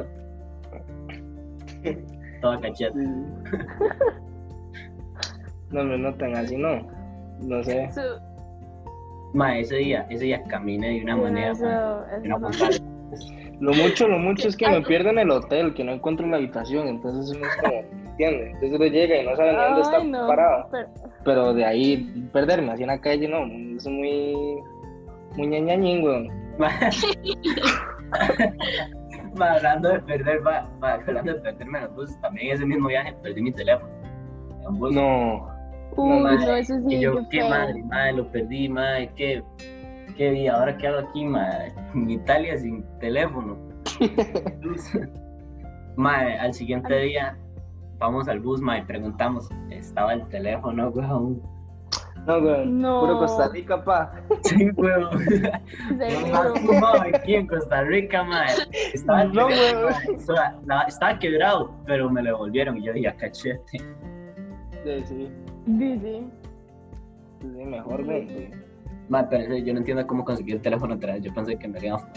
Todo 2.42 2.60
cachete. 2.60 3.00
No 5.70 5.82
me 5.82 5.98
notan 5.98 6.36
así, 6.36 6.56
no. 6.56 6.76
No 7.40 7.60
sé. 7.64 7.88
Madre, 9.36 9.60
ese 9.60 9.76
día, 9.76 10.06
ese 10.08 10.24
día 10.24 10.42
caminé 10.44 10.88
de 10.94 11.02
una 11.04 11.16
manera, 11.16 11.52
eso, 11.52 11.66
no. 12.24 12.50
Lo 13.60 13.72
mucho, 13.72 14.06
lo 14.06 14.18
mucho 14.18 14.48
es 14.48 14.56
que 14.56 14.68
me 14.68 14.82
pierdo 14.82 15.08
en 15.10 15.18
el 15.18 15.30
hotel, 15.30 15.72
que 15.72 15.82
no 15.82 15.92
encuentro 15.92 16.26
la 16.26 16.36
habitación, 16.36 16.88
entonces 16.88 17.34
uno 17.34 17.46
es 17.46 17.56
como, 17.56 17.80
¿entiendes? 18.10 18.48
Entonces 18.52 18.72
uno 18.78 18.84
llega 18.86 19.22
y 19.22 19.26
no 19.26 19.34
sabe 19.36 19.52
ni 19.52 19.56
dónde 19.58 19.80
está 19.80 19.96
Ay, 19.96 20.08
no, 20.08 20.26
parado. 20.26 20.68
pero- 20.70 20.88
Pero 21.24 21.54
de 21.54 21.64
ahí 21.64 22.28
perderme 22.34 22.72
así 22.72 22.82
en 22.82 22.88
la 22.88 23.00
calle, 23.00 23.26
no, 23.28 23.44
es 23.76 23.86
muy, 23.86 24.58
muy 25.36 25.46
ñañañín, 25.46 26.04
weón. 26.04 26.28
Madre, 26.58 26.90
hablando 29.56 29.88
de 29.90 30.00
perder, 30.00 30.46
va, 30.46 30.68
va, 30.82 30.94
hablando 30.94 31.34
de 31.34 31.40
perderme 31.40 31.78
en 31.78 31.84
los 31.84 31.94
buses, 31.94 32.20
también 32.20 32.54
ese 32.54 32.66
mismo 32.66 32.88
viaje 32.88 33.14
perdí 33.22 33.40
mi 33.40 33.52
teléfono. 33.52 33.88
En 34.68 34.78
bus. 34.78 34.94
No, 34.94 35.48
Uy, 35.96 36.20
madre, 36.20 36.46
no, 36.46 36.56
eso 36.56 36.74
sí, 36.88 36.94
Y 36.96 37.00
yo, 37.00 37.28
qué 37.30 37.48
madre, 37.48 37.82
madre, 37.84 38.12
lo 38.14 38.30
perdí, 38.30 38.68
madre, 38.68 39.10
qué, 39.16 39.42
qué 40.16 40.30
vi, 40.30 40.46
ahora 40.48 40.76
qué 40.76 40.88
hago 40.88 41.08
aquí, 41.08 41.24
madre, 41.24 41.72
en 41.94 42.10
Italia 42.10 42.58
sin 42.58 42.84
teléfono. 43.00 43.56
madre, 45.96 46.38
al 46.38 46.52
siguiente 46.54 46.94
día 46.98 47.36
vamos 47.98 48.28
al 48.28 48.40
bus, 48.40 48.60
madre, 48.60 48.84
preguntamos, 48.86 49.48
estaba 49.70 50.12
el 50.12 50.26
teléfono, 50.28 50.88
weón. 50.94 51.40
no, 52.26 52.38
weón. 52.38 52.80
No. 52.80 53.00
Puro 53.00 53.18
Costa 53.18 53.48
Rica, 53.48 53.82
pa. 53.82 54.12
Sí, 54.42 54.68
weón. 54.76 55.08
Aquí 57.14 57.34
en 57.36 57.46
Costa 57.46 57.82
Rica, 57.84 58.22
madre. 58.24 58.52
Estaba, 58.92 59.24
No, 59.24 59.46
weón. 59.46 59.94
estaba 60.88 61.18
quebrado, 61.18 61.70
pero 61.86 62.10
me 62.10 62.22
lo 62.22 62.30
devolvieron 62.32 62.76
y 62.78 62.84
yo 62.84 62.92
dije, 62.92 63.08
"Ah, 63.08 63.16
cachete. 63.16 63.78
Sí, 64.84 65.04
sí. 65.06 65.30
Sí, 65.66 65.98
sí. 66.02 66.30
Sí, 67.40 67.64
mejor, 67.64 68.04
sí. 68.04 68.50
Madre, 69.08 69.28
pero 69.48 69.56
yo 69.56 69.72
no 69.72 69.78
entiendo 69.80 70.06
cómo 70.06 70.24
conseguí 70.24 70.52
el 70.52 70.60
teléfono 70.60 70.98
vez, 70.98 71.22
yo 71.22 71.32
pensé 71.34 71.56
que 71.56 71.68
me 71.68 71.78
iban 71.78 71.94
a 71.94 71.98
fumar. 71.98 72.16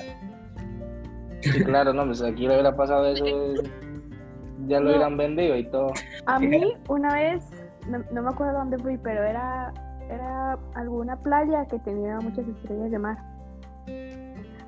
Sí, 1.42 1.64
claro, 1.64 1.94
no, 1.94 2.06
pues 2.06 2.22
aquí 2.22 2.48
le 2.48 2.54
hubiera 2.56 2.76
pasado 2.76 3.06
eso, 3.08 3.26
ya 4.68 4.80
lo 4.80 4.86
No. 4.86 4.90
hubieran 4.92 5.18
vendido 5.18 5.56
y 5.56 5.64
todo. 5.70 5.92
A 6.26 6.40
mí 6.40 6.74
una 6.88 7.14
vez, 7.14 7.50
no, 7.88 8.00
no 8.12 8.22
me 8.24 8.30
acuerdo 8.30 8.54
dónde 8.60 8.78
fui, 8.80 8.98
pero 8.98 9.24
era, 9.24 9.74
era 10.10 10.58
alguna 10.76 11.16
playa 11.18 11.66
que 11.66 11.80
tenía 11.80 12.18
muchas 12.20 12.48
estrellas 12.48 12.92
de 12.92 13.00
mar. 13.00 13.18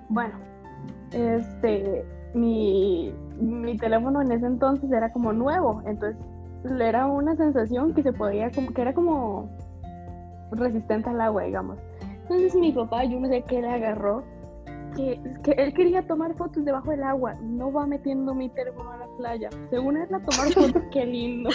Bueno, 0.10 0.34
este, 1.12 2.06
mi, 2.34 3.14
mi 3.40 3.78
teléfono 3.78 4.22
en 4.22 4.32
ese 4.32 4.46
entonces 4.46 4.92
era 4.92 5.12
como 5.12 5.34
nuevo, 5.34 5.82
entonces 5.86 6.18
era 6.64 7.08
una 7.08 7.36
sensación 7.36 7.94
que 7.94 8.04
se 8.04 8.14
podía, 8.14 8.52
como 8.52 8.74
que 8.74 8.82
era 8.82 8.94
como 8.94 9.50
resistente 10.52 11.10
al 11.10 11.22
agua, 11.22 11.44
digamos. 11.44 11.78
Entonces 12.24 12.56
mi 12.56 12.72
papá, 12.72 13.04
yo 13.04 13.20
no 13.20 13.28
sé 13.28 13.44
qué 13.48 13.62
le 13.62 13.70
agarró, 13.70 14.24
que, 14.96 15.20
que 15.44 15.52
él 15.52 15.74
quería 15.74 16.06
tomar 16.06 16.34
fotos 16.36 16.66
debajo 16.66 16.92
del 16.92 17.04
agua, 17.04 17.36
no 17.42 17.72
va 17.72 17.86
metiendo 17.86 18.34
mi 18.34 18.50
teléfono 18.50 18.92
a 18.92 18.98
la 18.98 19.08
playa. 19.18 19.50
Según 19.70 19.98
él, 19.98 20.14
a 20.14 20.20
tomar 20.20 20.48
fotos, 20.54 20.84
qué 20.92 21.06
lindo. 21.06 21.50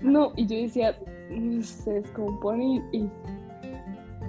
No, 0.00 0.32
y 0.36 0.46
yo 0.46 0.56
decía, 0.56 0.94
"Mm, 1.30 1.60
se 1.60 1.94
descompone 1.94 2.82
y, 2.92 2.98
y 2.98 3.10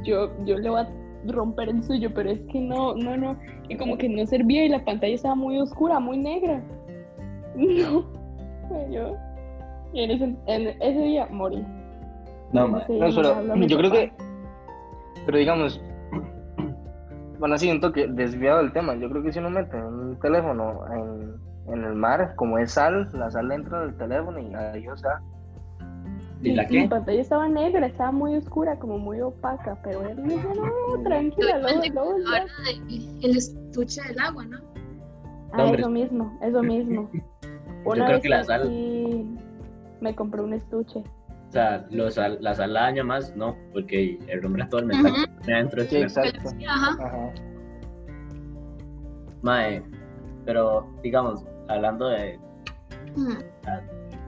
yo, 0.04 0.32
yo 0.46 0.58
le 0.58 0.70
voy 0.70 0.80
a 0.82 0.90
romper 1.28 1.70
el 1.70 1.84
suyo, 1.84 2.12
pero 2.14 2.32
es 2.32 2.40
que 2.52 2.60
no, 2.60 2.96
no, 2.96 3.18
no. 3.18 3.38
Y 3.70 3.78
como 3.78 3.98
que 3.98 4.10
no 4.10 4.26
servía 4.26 4.66
y 4.66 4.70
la 4.70 4.84
pantalla 4.84 5.14
estaba 5.14 5.36
muy 5.36 5.60
oscura, 5.60 6.00
muy 6.00 6.18
negra. 6.18 6.64
No, 8.70 8.90
yo. 8.92 9.16
Y 9.94 10.04
en 10.04 10.12
ese, 10.12 10.24
en 10.48 10.68
ese 10.82 11.02
día 11.02 11.26
morí. 11.32 11.66
No, 12.52 12.68
No, 12.68 12.78
habló 12.80 13.56
mi 13.56 13.68
yo 13.68 13.78
creo 13.78 13.90
papá. 13.90 14.02
que, 14.02 14.14
pero 15.26 15.38
digamos, 15.38 15.82
bueno, 17.40 17.58
siento 17.58 17.92
que 17.94 18.08
desviado 18.08 18.60
del 18.60 18.74
tema, 18.74 18.96
yo 18.96 19.10
creo 19.10 19.24
que 19.24 19.32
si 19.32 19.40
uno 19.40 19.50
mete 19.50 19.78
un 19.78 20.18
teléfono 20.20 20.82
en, 20.94 21.74
en 21.74 21.84
el 21.86 21.94
mar, 21.96 22.34
como 22.36 22.58
es 22.58 22.72
sal, 22.74 23.10
la 23.14 23.32
sal 23.32 23.52
entra 23.52 23.82
del 23.82 23.96
teléfono 23.98 24.40
y 24.40 24.54
adiós, 24.54 25.04
ah. 25.06 25.22
¿Y 26.42 26.54
la 26.54 26.64
Mi 26.64 26.70
qué? 26.70 26.88
pantalla 26.90 27.22
estaba 27.22 27.48
negra, 27.48 27.88
estaba 27.88 28.12
muy 28.12 28.36
oscura, 28.36 28.78
como 28.78 29.00
muy 29.00 29.22
opaca, 29.22 29.78
pero 29.84 30.02
él 30.08 30.18
me 30.22 30.34
dijo, 30.34 30.50
no, 30.56 31.04
tranquila, 31.04 31.58
luego, 31.60 31.82
luego 31.94 32.18
ya". 32.20 32.46
El 33.28 33.38
estuche 33.38 34.02
del 34.10 34.20
agua, 34.20 34.46
¿no? 34.46 34.58
Ah, 35.54 35.72
eso 35.72 35.90
mismo, 35.90 36.38
eso 36.42 36.62
mismo. 36.62 37.10
Yo 37.88 37.94
Una 37.94 38.06
creo 38.06 38.18
vez 38.18 38.24
que 38.24 38.30
la 38.30 38.44
sal- 38.44 39.40
me 40.02 40.16
compré 40.16 40.42
un 40.42 40.54
estuche. 40.54 41.00
O 41.00 41.52
sea, 41.52 41.86
los, 41.90 42.16
sal- 42.16 42.38
la 42.42 42.54
sal 42.54 42.74
daña 42.74 43.04
más, 43.04 43.36
no, 43.36 43.56
porque 43.72 44.20
el 44.28 44.46
hombre 44.46 44.66
todo 44.70 44.82
el 44.82 44.88
metal 44.88 45.12
Ujú. 45.14 45.22
que 45.26 45.42
tiene 45.44 45.54
adentro 45.60 45.82
es 45.82 45.90
Sí, 45.90 45.96
exacto. 45.98 46.50
Sí, 46.50 46.66
ajá. 46.66 46.98
Ajá. 47.06 47.32
Mae, 49.42 49.82
pero 50.46 50.86
digamos, 51.04 51.46
hablando 51.70 52.10
de 52.10 52.40
Ujú. 53.16 53.38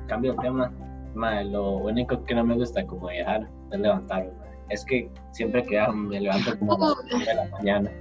cambio 0.07 0.33
de 0.33 0.37
tema, 0.39 0.71
mae, 1.13 1.43
lo 1.45 1.77
único 1.77 2.23
que 2.23 2.35
no 2.35 2.45
me 2.45 2.55
gusta 2.55 2.85
como 2.85 3.07
viajar 3.09 3.47
es 3.71 3.79
levantarme. 3.79 4.31
mae. 4.39 4.49
Es 4.69 4.85
que 4.85 5.11
siempre 5.31 5.63
que 5.63 5.81
me 5.93 6.19
levanto 6.21 6.57
como 6.59 6.73
a 6.75 6.79
las 6.79 6.97
Uy. 6.99 7.05
9 7.11 7.25
de 7.25 7.35
la 7.35 7.45
mañana 7.49 7.91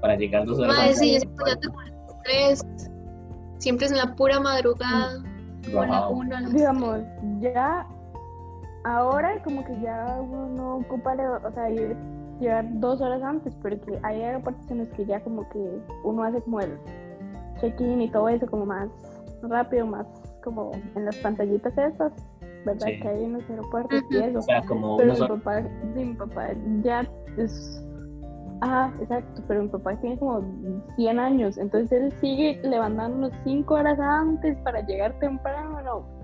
para 0.00 0.14
llegar 0.16 0.46
dos 0.46 0.58
horas 0.60 0.78
antes. 0.78 0.98
sí, 0.98 1.12
yo 1.14 1.18
siempre 1.20 1.44
ya 1.48 1.56
tengo 1.60 1.80
estrés. 1.82 2.90
Siempre 3.58 3.86
es 3.86 3.92
en 3.92 3.98
la 3.98 4.14
pura 4.14 4.40
madrugada. 4.40 5.22
O 5.74 5.80
a 5.80 5.86
la 5.86 6.08
Wow. 6.08 6.18
una, 6.18 6.40
las 6.40 6.52
Digamos, 6.52 7.00
ya 7.40 7.86
ahora 8.84 9.42
como 9.42 9.64
que 9.64 9.78
ya 9.80 10.18
uno 10.20 10.48
no 10.48 10.76
ocupa, 10.76 11.14
o 11.44 11.52
sea, 11.52 11.70
ir 11.70 11.96
llegar 12.40 12.64
dos 12.80 13.00
horas 13.00 13.22
antes, 13.22 13.52
porque 13.60 13.98
hay 14.02 14.22
aeropuertos 14.22 14.70
en 14.70 14.78
los 14.78 14.88
que 14.88 15.04
ya 15.04 15.20
como 15.20 15.48
que 15.50 15.80
uno 16.04 16.22
hace 16.22 16.40
como 16.42 16.60
el 16.60 16.78
check-in 17.60 18.02
y 18.02 18.10
todo 18.10 18.28
eso 18.28 18.46
como 18.46 18.66
más 18.66 18.88
rápido, 19.42 19.86
más 19.86 20.06
como 20.42 20.72
en 20.94 21.04
las 21.04 21.16
pantallitas 21.16 21.76
esas, 21.76 22.12
¿verdad? 22.64 22.86
Sí. 22.86 23.00
Que 23.00 23.08
hay 23.08 23.24
en 23.24 23.32
los 23.34 23.50
aeropuertos 23.50 24.04
y 24.10 24.16
eso. 24.18 24.38
O 24.38 24.42
sea, 24.42 24.62
como 24.62 24.96
Pero 24.96 25.14
mi 25.14 25.20
papá, 25.28 25.62
mi 25.94 26.14
papá 26.14 26.48
ya 26.82 27.06
es. 27.36 27.84
Ajá, 28.60 28.92
exacto, 29.00 29.42
pero 29.46 29.62
mi 29.62 29.68
papá 29.68 29.96
tiene 30.00 30.18
como 30.18 30.42
100 30.96 31.18
años, 31.20 31.58
entonces 31.58 31.92
él 31.92 32.12
sigue 32.20 32.60
levantándonos 32.64 33.30
5 33.44 33.74
horas 33.74 33.98
antes 34.00 34.56
para 34.64 34.80
llegar 34.84 35.16
temprano. 35.20 35.80
No, 35.82 36.18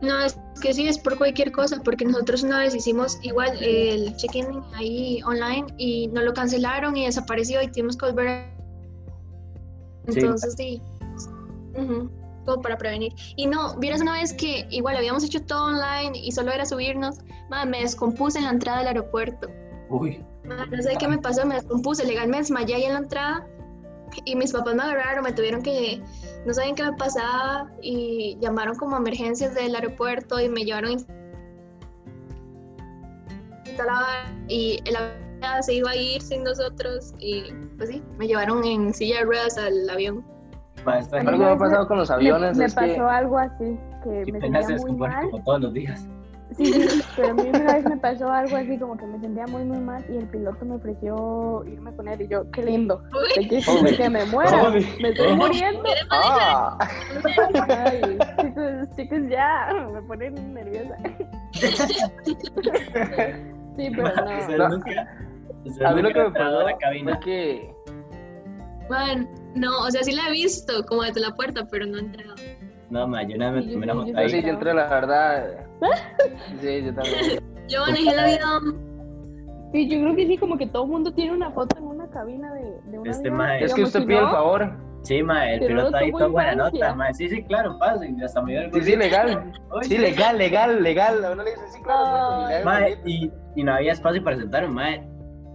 No, 0.00 0.18
es 0.24 0.40
que 0.62 0.72
sí, 0.72 0.88
es 0.88 0.98
por 0.98 1.18
cualquier 1.18 1.52
cosa, 1.52 1.76
porque 1.84 2.06
nosotros 2.06 2.42
una 2.42 2.60
vez 2.60 2.74
hicimos 2.74 3.18
igual 3.22 3.50
el 3.62 4.16
check-in 4.16 4.46
ahí 4.74 5.20
online 5.26 5.66
y 5.76 6.08
no 6.08 6.22
lo 6.22 6.32
cancelaron 6.32 6.96
y 6.96 7.04
desapareció 7.04 7.60
y 7.60 7.68
tuvimos 7.68 7.96
que 7.98 8.06
volver. 8.06 8.28
a- 8.28 8.50
Sí. 10.08 10.20
Entonces, 10.20 10.54
sí. 10.56 10.82
Ujú, 11.76 12.10
Como 12.46 12.62
para 12.62 12.78
prevenir. 12.78 13.12
Y 13.36 13.46
no, 13.46 13.76
vieras 13.78 14.00
una 14.00 14.14
vez 14.14 14.32
que 14.32 14.66
igual 14.70 14.96
habíamos 14.96 15.22
hecho 15.22 15.44
todo 15.44 15.66
online 15.66 16.18
y 16.18 16.32
solo 16.32 16.50
era 16.50 16.64
subirnos, 16.64 17.18
ma, 17.50 17.66
me 17.66 17.80
descompuse 17.82 18.38
en 18.38 18.44
la 18.44 18.50
entrada 18.50 18.78
del 18.78 18.88
aeropuerto. 18.88 19.48
Uy, 19.90 20.24
no 20.56 20.82
sé 20.82 20.96
qué 20.98 21.08
me 21.08 21.18
pasó, 21.18 21.46
me 21.46 21.56
descompuse, 21.56 22.04
legal 22.04 22.28
me 22.28 22.38
desmayé 22.38 22.74
ahí 22.74 22.84
en 22.84 22.92
la 22.94 22.98
entrada 23.00 23.46
y 24.24 24.34
mis 24.36 24.52
papás 24.52 24.74
me 24.74 24.82
agarraron, 24.82 25.24
me 25.24 25.32
tuvieron 25.32 25.62
que, 25.62 26.02
no 26.44 26.52
sabían 26.52 26.74
qué 26.74 26.84
me 26.84 26.92
pasaba 26.94 27.70
y 27.80 28.36
llamaron 28.40 28.76
como 28.76 28.96
a 28.96 28.98
emergencias 28.98 29.54
del 29.54 29.74
aeropuerto 29.74 30.40
y 30.40 30.48
me 30.48 30.64
llevaron 30.64 31.04
y 34.48 34.82
el 34.84 34.96
avión 34.96 35.62
se 35.62 35.74
iba 35.74 35.90
a 35.90 35.96
ir 35.96 36.20
sin 36.20 36.44
nosotros 36.44 37.14
y 37.18 37.44
pues 37.76 37.88
sí, 37.88 38.02
me 38.18 38.26
llevaron 38.26 38.64
en 38.64 38.92
silla 38.92 39.20
de 39.20 39.24
ruedas 39.24 39.56
al 39.56 39.88
avión. 39.88 40.24
maestra, 40.84 41.20
Algo 41.20 41.38
me 41.38 41.50
ha 41.50 41.56
pasado 41.56 41.88
con 41.88 41.98
los 41.98 42.10
aviones 42.10 42.56
me 42.58 42.68
pasó 42.68 42.80
que 42.80 43.00
algo 43.00 43.38
así, 43.38 43.78
que 44.04 44.32
me 44.32 44.40
sentía 44.40 44.60
muy 44.60 44.72
descompone 44.74 45.14
mal. 45.14 45.30
como 45.30 45.44
todos 45.44 45.60
los 45.62 45.72
días. 45.72 46.06
Sí, 46.56 46.72
sí, 46.72 47.00
pero 47.16 47.30
a 47.30 47.34
mí 47.34 47.48
una 47.48 47.74
vez 47.74 47.84
me 47.84 47.96
pasó 47.98 48.28
algo 48.30 48.56
así, 48.56 48.76
como 48.78 48.96
que 48.96 49.06
me 49.06 49.20
sentía 49.20 49.46
muy, 49.46 49.64
muy 49.64 49.78
mal 49.78 50.04
y 50.08 50.16
el 50.16 50.26
piloto 50.26 50.64
me 50.64 50.74
ofreció 50.76 51.64
irme 51.66 51.94
con 51.94 52.08
él 52.08 52.20
y 52.22 52.28
yo, 52.28 52.50
qué 52.50 52.62
lindo, 52.62 53.02
que, 53.96 54.10
me 54.10 54.24
muera, 54.24 54.70
Uy. 54.70 54.86
me 55.00 55.10
estoy 55.10 55.32
muriendo. 55.34 55.82
ah, 56.10 56.76
Ay, 57.68 58.18
chicos, 58.40 58.96
chicos, 58.96 59.18
ya, 59.28 59.68
me 59.92 60.02
ponen 60.02 60.54
nerviosa. 60.54 60.96
Sí, 63.76 63.90
pero 63.94 64.08
no. 64.58 64.68
nunca- 64.68 65.08
ustedes 65.64 65.88
a 65.90 65.94
mí 65.94 66.02
lo 66.02 66.08
que 66.10 66.22
me 66.24 66.30
pasó 66.32 66.62
la 66.62 66.76
cabina. 66.78 67.12
fue 67.12 67.20
que 67.20 67.74
man, 68.90 69.28
no, 69.54 69.82
o 69.82 69.90
sea, 69.90 70.02
sí 70.02 70.12
la 70.12 70.26
he 70.28 70.32
visto 70.32 70.84
como 70.86 71.02
desde 71.04 71.20
la 71.20 71.34
puerta, 71.34 71.66
pero 71.70 71.86
no 71.86 71.96
he 71.96 72.00
entrado. 72.00 72.34
No, 72.90 73.06
ma, 73.06 73.22
yo 73.22 73.36
nada 73.36 73.52
me 73.52 73.62
tomé 73.62 73.86
yo 73.86 73.94
foto 73.94 74.18
ahí. 74.18 74.28
sí, 74.30 74.42
yo 74.42 74.48
entré 74.48 74.74
la 74.74 74.88
verdad 74.88 75.69
sí, 76.60 76.82
yo 76.84 76.94
también. 76.94 77.40
Yo 77.68 77.80
manejé 77.86 78.10
el 78.10 78.18
avión, 78.18 78.90
Sí, 79.72 79.88
yo 79.88 80.00
creo 80.00 80.16
que 80.16 80.26
sí, 80.26 80.36
como 80.36 80.58
que 80.58 80.66
todo 80.66 80.82
el 80.82 80.90
mundo 80.90 81.12
tiene 81.14 81.32
una 81.32 81.52
foto 81.52 81.78
en 81.78 81.84
una 81.84 82.08
cabina 82.10 82.52
de, 82.54 82.62
de 82.90 82.98
un 82.98 83.06
Este 83.06 83.28
avión. 83.28 83.36
mae- 83.36 83.64
es 83.64 83.72
que 83.72 83.84
usted 83.84 84.04
pide 84.04 84.18
el 84.18 84.24
favor. 84.28 84.72
Sí, 85.02 85.22
ma, 85.22 85.48
el 85.48 85.64
piloto 85.64 85.96
ahí 85.96 86.10
todo 86.10 86.30
buena 86.32 86.54
nota, 86.56 86.94
ma. 86.94 87.14
Sí, 87.14 87.28
sí, 87.28 87.44
claro, 87.44 87.78
pase. 87.78 88.08
y 88.10 88.22
Hasta 88.24 88.42
me 88.42 88.52
dio 88.52 88.62
el 88.62 88.72
sí, 88.74 88.82
sí, 88.82 88.96
legal. 88.96 89.52
Sí, 89.82 89.96
legal, 89.98 90.36
legal, 90.36 90.82
legal. 90.82 91.24
A 91.24 91.30
uno 91.30 91.44
le 91.44 91.50
dice, 91.52 91.62
sí, 91.68 91.80
claro, 91.82 92.48
sí, 92.48 92.98
y 93.06 93.24
y, 93.26 93.32
y 93.56 93.62
no 93.64 93.72
había 93.74 93.92
espacio 93.92 94.22
para 94.24 94.36
sentarme, 94.36 94.68
ma. 94.68 94.88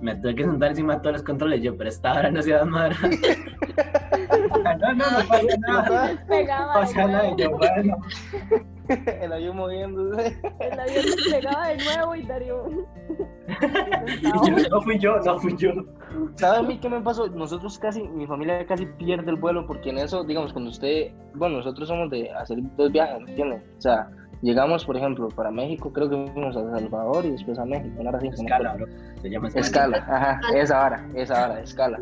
Me 0.02 0.16
tuve 0.16 0.36
que 0.36 0.44
sentar 0.44 0.70
encima 0.70 0.96
de 0.96 1.00
todos 1.00 1.14
los 1.14 1.24
controles. 1.24 1.62
Yo, 1.62 1.76
pero 1.78 1.90
esta 1.90 2.14
hora 2.14 2.32
no 2.32 2.42
se 2.42 2.54
va 2.54 2.62
a 2.62 2.66
madre. 2.66 2.96
no, 4.80 4.94
no, 4.94 5.06
no 5.12 5.28
pasa 5.28 5.58
nada. 5.68 6.14
No 6.14 6.74
pasa 6.74 7.08
nada. 7.08 7.36
yo, 7.38 7.52
bueno. 7.52 7.98
el 8.88 9.34
avión 9.34 9.58
moviéndose 9.58 10.38
El 10.60 10.80
avión 10.80 11.06
despegaba 11.06 11.68
de 11.70 11.84
nuevo 11.84 12.16
y 12.16 12.24
Darío. 12.24 12.66
Yo, 14.22 14.70
no 14.70 14.82
fui 14.82 14.98
yo, 15.00 15.18
no 15.20 15.40
fui 15.40 15.56
yo. 15.56 15.72
¿Sabe 16.36 16.58
a 16.58 16.62
mí 16.64 16.78
qué 16.80 16.90
me 16.90 17.00
pasó? 17.02 17.28
Nosotros 17.28 17.78
casi, 17.80 18.04
mi 18.04 18.26
familia 18.28 18.66
casi 18.66 18.86
pierde 18.86 19.30
el 19.30 19.38
vuelo 19.38 19.66
porque 19.66 19.92
en 19.92 20.00
eso, 20.00 20.24
digamos, 20.24 20.52
cuando 20.52 20.72
usted, 20.72 21.12
bueno, 21.36 21.58
nosotros 21.58 21.88
somos 21.88 22.10
de 22.10 22.32
hacer 22.32 22.58
dos 22.76 22.92
viajes, 22.92 23.22
¿me 23.22 23.30
entiende? 23.30 23.64
O 23.78 23.82
sea, 23.82 24.10
llegamos, 24.46 24.86
por 24.86 24.96
ejemplo, 24.96 25.28
para 25.30 25.52
México, 25.52 25.92
creo 25.92 26.10
que 26.10 26.32
fuimos 26.32 26.56
a 26.56 26.62
Salvador 26.80 27.26
y 27.26 27.32
después 27.32 27.58
a 27.58 27.66
México, 27.66 27.96
una 28.00 28.12
no 28.12 28.20
Escala, 28.20 28.72
acuerdo. 28.72 28.94
bro. 28.94 29.22
Se 29.22 29.30
llama 29.30 29.48
escala. 29.48 29.98
Escala, 29.98 29.98
ajá, 29.98 30.40
esa 30.56 30.86
hora, 30.86 31.08
esa 31.16 31.46
hora, 31.46 31.60
escala. 31.62 32.00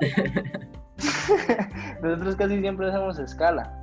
Nosotros 2.02 2.36
casi 2.36 2.60
siempre 2.60 2.88
hacemos 2.88 3.18
escala. 3.18 3.74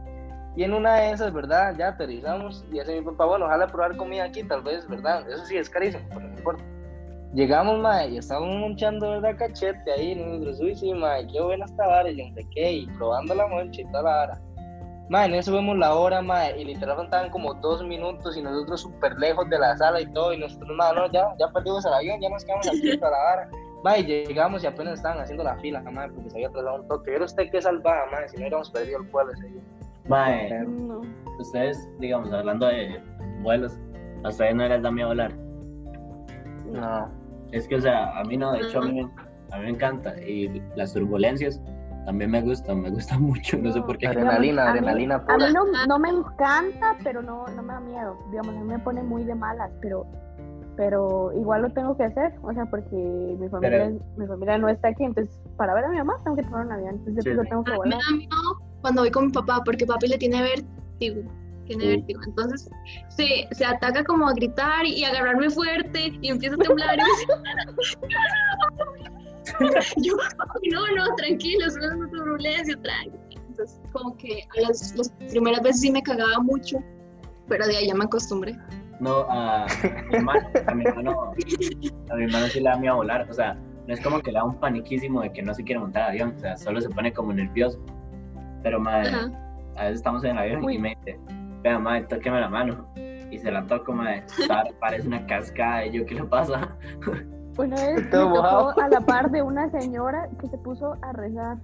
Y 0.56 0.64
en 0.64 0.74
una 0.74 0.96
de 0.96 1.12
esas, 1.12 1.34
¿verdad? 1.34 1.76
Ya 1.78 1.90
aterrizamos 1.90 2.64
y 2.72 2.80
hace 2.80 3.00
mi 3.00 3.06
papá, 3.06 3.26
bueno, 3.26 3.46
ojalá 3.46 3.68
probar 3.68 3.98
comida 3.98 4.24
aquí, 4.24 4.42
tal 4.44 4.64
vez, 4.64 4.88
¿verdad? 4.88 5.30
Eso 5.30 5.46
sí 5.46 5.58
es 5.58 5.70
carísimo, 5.70 6.04
pero 6.10 6.22
no 6.22 6.38
importa. 6.38 6.64
Llegamos, 7.34 7.80
mae, 7.80 8.12
y 8.12 8.18
estábamos 8.18 8.56
monchando, 8.56 9.10
¿verdad? 9.10 9.36
Cachete 9.38 9.92
ahí, 9.92 10.12
y 10.12 10.16
nosotros, 10.16 10.62
uy, 10.62 10.74
sí, 10.76 10.94
mae, 10.94 11.28
qué 11.28 11.42
buena 11.42 11.66
esta 11.66 11.86
vara, 11.86 12.10
y 12.10 12.18
yo 12.18 12.30
no 12.30 12.36
sé 12.36 12.48
qué, 12.56 12.72
y 12.72 12.88
probando 12.98 13.36
la 13.36 13.48
moncha 13.48 13.82
y 13.82 13.86
toda 13.88 14.04
la 14.04 14.10
vara. 14.10 14.42
Mae, 15.08 15.28
en 15.28 15.36
eso 15.36 15.54
vemos 15.54 15.78
la 15.78 15.94
hora, 15.94 16.22
mae, 16.22 16.60
y 16.60 16.66
literal 16.66 16.98
faltaban 16.98 17.30
como 17.30 17.54
dos 17.56 17.84
minutos 17.84 18.36
y 18.36 18.42
nosotros 18.42 18.82
súper 18.82 19.16
lejos 19.20 19.48
de 19.50 19.60
la 19.60 19.78
sala 19.78 20.02
y 20.02 20.08
todo, 20.08 20.34
y 20.34 20.40
nosotros, 20.40 20.76
mae, 20.76 20.96
no, 20.96 21.12
ya, 21.12 21.28
ya 21.40 21.48
perdimos 21.54 21.86
el 21.86 21.94
avión, 21.94 22.20
ya 22.20 22.30
nos 22.30 22.44
quedamos 22.44 22.68
aquí 22.68 22.98
para 23.00 23.12
la 23.12 23.24
vara. 23.24 23.50
Mae, 23.84 24.04
llegamos 24.04 24.64
y 24.64 24.68
apenas 24.68 24.96
estaban 24.96 25.20
haciendo 25.20 25.44
la 25.44 25.56
fila, 25.58 25.80
mae, 25.82 26.10
porque 26.10 26.32
se 26.32 26.38
había 26.38 26.48
atrasado 26.48 26.82
un 26.82 26.88
toque. 26.88 27.12
Pero 27.12 27.26
usted 27.26 27.52
qué 27.52 27.62
salvada, 27.62 28.08
mae, 28.12 28.28
si 28.30 28.38
no 28.38 28.42
hubiéramos 28.42 28.72
perdido 28.72 29.02
el 29.02 29.08
vuelo 29.10 29.32
ese 29.32 29.48
día. 29.48 29.62
No. 30.08 31.02
ustedes, 31.40 31.88
digamos, 32.00 32.32
hablando 32.32 32.68
de 32.68 33.00
vuelos, 33.42 33.78
a 34.24 34.30
ustedes 34.30 34.56
no 34.56 34.68
les 34.68 34.82
da 34.82 34.92
miedo 34.92 35.10
volar. 35.10 35.32
No. 36.72 37.12
Es 37.52 37.68
que, 37.68 37.76
o 37.76 37.82
sea, 37.82 38.18
a 38.18 38.24
mí 38.24 38.38
no, 38.38 38.54
de 38.54 38.62
hecho, 38.62 38.80
a 38.80 38.86
mí, 38.86 39.02
a 39.52 39.58
mí 39.58 39.64
me 39.64 39.70
encanta. 39.70 40.20
Y 40.20 40.62
las 40.76 40.94
turbulencias 40.94 41.62
también 42.06 42.32
me 42.32 42.42
gustan, 42.42 42.82
me 42.82 42.90
gustan 42.92 43.22
mucho, 43.24 43.58
no 43.58 43.72
sé 43.72 43.82
por 43.82 43.98
qué. 43.98 44.08
Adrenalina, 44.08 44.70
A 44.70 44.74
mí- 44.74 44.80
adrenalina 44.80 45.24
A 45.28 45.38
mí 45.38 45.44
no, 45.54 45.66
no 45.88 46.00
me 46.00 46.10
encanta, 46.10 46.96
pero 47.04 47.22
no, 47.22 47.46
no 47.48 47.64
me 47.64 47.74
da 47.74 47.80
miedo. 47.80 48.18
Digamos, 48.32 48.56
a 48.56 48.60
mí 48.60 48.66
me 48.66 48.80
pone 48.80 49.02
muy 49.04 49.24
de 49.24 49.36
malas, 49.36 49.72
pero, 49.82 50.06
pero 50.78 51.32
igual 51.34 51.64
lo 51.64 51.70
tengo 51.72 51.96
que 51.98 52.04
hacer. 52.04 52.34
O 52.44 52.54
sea, 52.54 52.66
porque 52.66 52.96
mi 52.96 53.48
familia, 53.50 53.92
mi 54.18 54.28
familia 54.28 54.58
no 54.58 54.70
está 54.70 54.90
aquí, 54.90 55.04
entonces 55.04 55.36
para 55.58 55.74
ver 55.74 55.86
a 55.86 55.90
mi 55.90 55.98
mamá 55.98 56.16
tengo 56.24 56.36
que 56.38 56.44
tomar 56.44 56.66
un 56.66 56.72
avión. 56.74 56.96
Entonces 56.96 57.24
Sí, 57.24 57.32
yo 57.36 57.44
tengo 57.44 57.64
que 57.64 57.72
A 57.72 57.76
mí 57.76 57.80
me 57.80 57.96
volar. 57.96 58.00
da 58.00 58.18
miedo 58.18 58.62
cuando 58.82 59.02
voy 59.02 59.12
con 59.12 59.26
mi 59.28 59.32
papá, 59.32 59.62
porque 59.66 59.86
papi 59.86 60.08
le 60.08 60.18
tiene 60.18 60.42
vértigo. 60.42 61.22
Tiene 61.66 61.82
Sí. 61.84 61.90
vértigo. 61.96 62.22
Entonces 62.28 62.70
se, 63.08 63.48
se 63.52 63.66
ataca 63.66 64.04
como 64.04 64.28
a 64.28 64.34
gritar 64.34 64.86
y 64.86 65.04
agarrarme 65.04 65.50
fuerte 65.50 66.14
y 66.22 66.30
empieza 66.30 66.56
a 66.56 66.60
temblar. 66.60 67.00
Yo, 69.98 70.14
"Papi, 70.38 70.70
no, 70.70 70.82
no, 70.96 71.16
tranquilo, 71.16 71.70
solo 71.70 71.86
es 71.86 71.92
una 71.96 72.10
turbulencia, 72.10 72.78
tranquilo. 72.82 73.42
Entonces, 73.50 73.80
como 73.94 74.16
que 74.18 74.42
a 74.58 74.62
las, 74.62 74.96
las 74.96 75.10
primeras 75.30 75.62
veces 75.62 75.82
sí 75.82 75.92
me 75.92 76.02
cagaba 76.02 76.40
mucho, 76.40 76.78
pero 77.48 77.66
de 77.66 77.78
ahí 77.78 77.88
ya 77.88 77.96
me 77.96 78.04
acostumbré. 78.06 78.58
No, 79.00 79.22
a 79.30 79.66
mi 80.10 80.16
hermano, 80.16 80.40
a 80.68 80.74
mi 80.74 80.86
hermano, 80.86 81.34
a 82.10 82.16
mi 82.16 82.24
hermano 82.26 82.48
sí 82.48 82.60
le 82.60 82.70
da 82.70 82.78
miedo 82.78 82.96
volar. 82.96 83.28
O 83.30 83.34
sea, 83.34 83.54
no 83.88 83.94
es 83.94 84.02
como 84.02 84.20
que 84.22 84.32
le 84.32 84.40
da 84.40 84.46
un 84.46 84.60
paniquísimo 84.60 85.22
de 85.22 85.32
que 85.34 85.42
no 85.42 85.54
se 85.54 85.64
quiere 85.64 85.80
montar 85.80 86.04
al 86.04 86.10
avión, 86.12 86.34
o 86.36 86.40
sea, 86.40 86.58
solo 86.58 86.82
se 86.82 86.90
pone 86.90 87.14
como 87.14 87.34
nervioso. 87.34 87.80
Pero, 88.64 88.80
madre, 88.80 89.10
Ajá. 89.10 89.32
a 89.76 89.84
veces 89.84 89.98
estamos 89.98 90.24
en 90.24 90.32
el 90.32 90.38
avión 90.40 90.64
Uy. 90.66 90.76
y 90.76 90.80
me 90.80 90.96
dice, 90.96 91.20
vea, 91.62 91.78
madre, 91.78 92.04
tóqueme 92.10 92.40
la 92.40 92.50
mano. 92.50 92.88
Y 93.32 93.38
se 93.38 93.52
la 93.52 93.66
toco, 93.68 93.92
madre, 93.92 94.24
parece 94.80 95.08
una 95.08 95.26
cascada. 95.28 95.86
Y 95.86 95.92
yo, 95.92 96.06
¿qué 96.06 96.16
le 96.16 96.24
pasa? 96.24 96.76
Una 97.58 97.76
vez 97.76 97.96
me 97.96 98.12
tocó 98.12 98.80
a 98.82 98.90
la 98.90 99.02
par 99.02 99.32
de 99.32 99.42
una 99.42 99.70
señora 99.70 100.28
que 100.40 100.48
se 100.48 100.58
puso 100.58 100.96
a 101.02 101.12
rezar. 101.14 101.58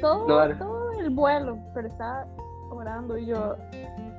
Todo, 0.00 0.26
No, 0.48 0.58
todo 0.58 0.90
el 1.00 1.10
vuelo, 1.10 1.58
pero 1.74 1.88
estaba 1.88 2.26
orando 2.70 3.18
y 3.18 3.26
yo, 3.26 3.56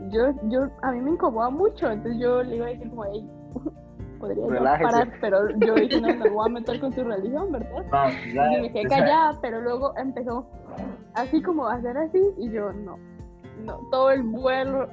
yo, 0.10 0.28
yo, 0.50 0.68
a 0.84 0.92
mí 0.92 1.02
me 1.02 1.12
incomoda 1.12 1.50
mucho, 1.50 1.90
entonces 1.90 2.22
yo 2.22 2.44
le 2.44 2.58
iba 2.58 2.66
a 2.68 2.70
decir 2.70 2.90
como, 2.90 3.06
hey, 3.06 3.28
podría 4.20 4.46
Relájese. 4.48 4.84
parar, 4.92 5.14
pero 5.20 5.50
yo 5.58 5.74
dije, 5.76 6.00
no, 6.00 6.16
me 6.16 6.30
voy 6.30 6.46
a 6.48 6.54
meter 6.54 6.80
con 6.80 6.94
tu 6.94 7.04
religión, 7.04 7.52
¿verdad? 7.52 7.86
Ma, 7.92 8.12
Y 8.12 8.62
me 8.62 8.72
quedé 8.72 8.88
sea, 8.88 9.00
callada, 9.00 9.40
pero 9.42 9.62
luego 9.62 9.94
empezó 9.98 10.46
así 11.16 11.42
como 11.42 11.68
a 11.68 11.74
hacer 11.76 11.98
así 11.98 12.22
y 12.38 12.52
yo, 12.52 12.72
no, 12.72 12.98
no, 13.66 13.78
todo 13.90 14.12
el 14.12 14.22
vuelo, 14.24 14.88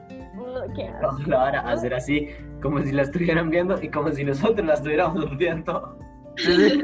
¿qué 0.75 0.89
hago? 0.89 1.01
Vamos 1.03 1.29
a 1.33 1.71
hacer 1.71 1.95
así, 1.95 2.29
como 2.63 2.81
si 2.81 2.93
la 2.93 3.03
estuvieran 3.03 3.51
viendo 3.51 3.81
y 3.83 3.89
como 3.89 4.11
si 4.11 4.25
nosotros 4.25 4.67
la 4.67 4.75
estuviéramos 4.75 5.37
viendo. 5.37 5.97
Sí, 6.37 6.53
sí. 6.55 6.83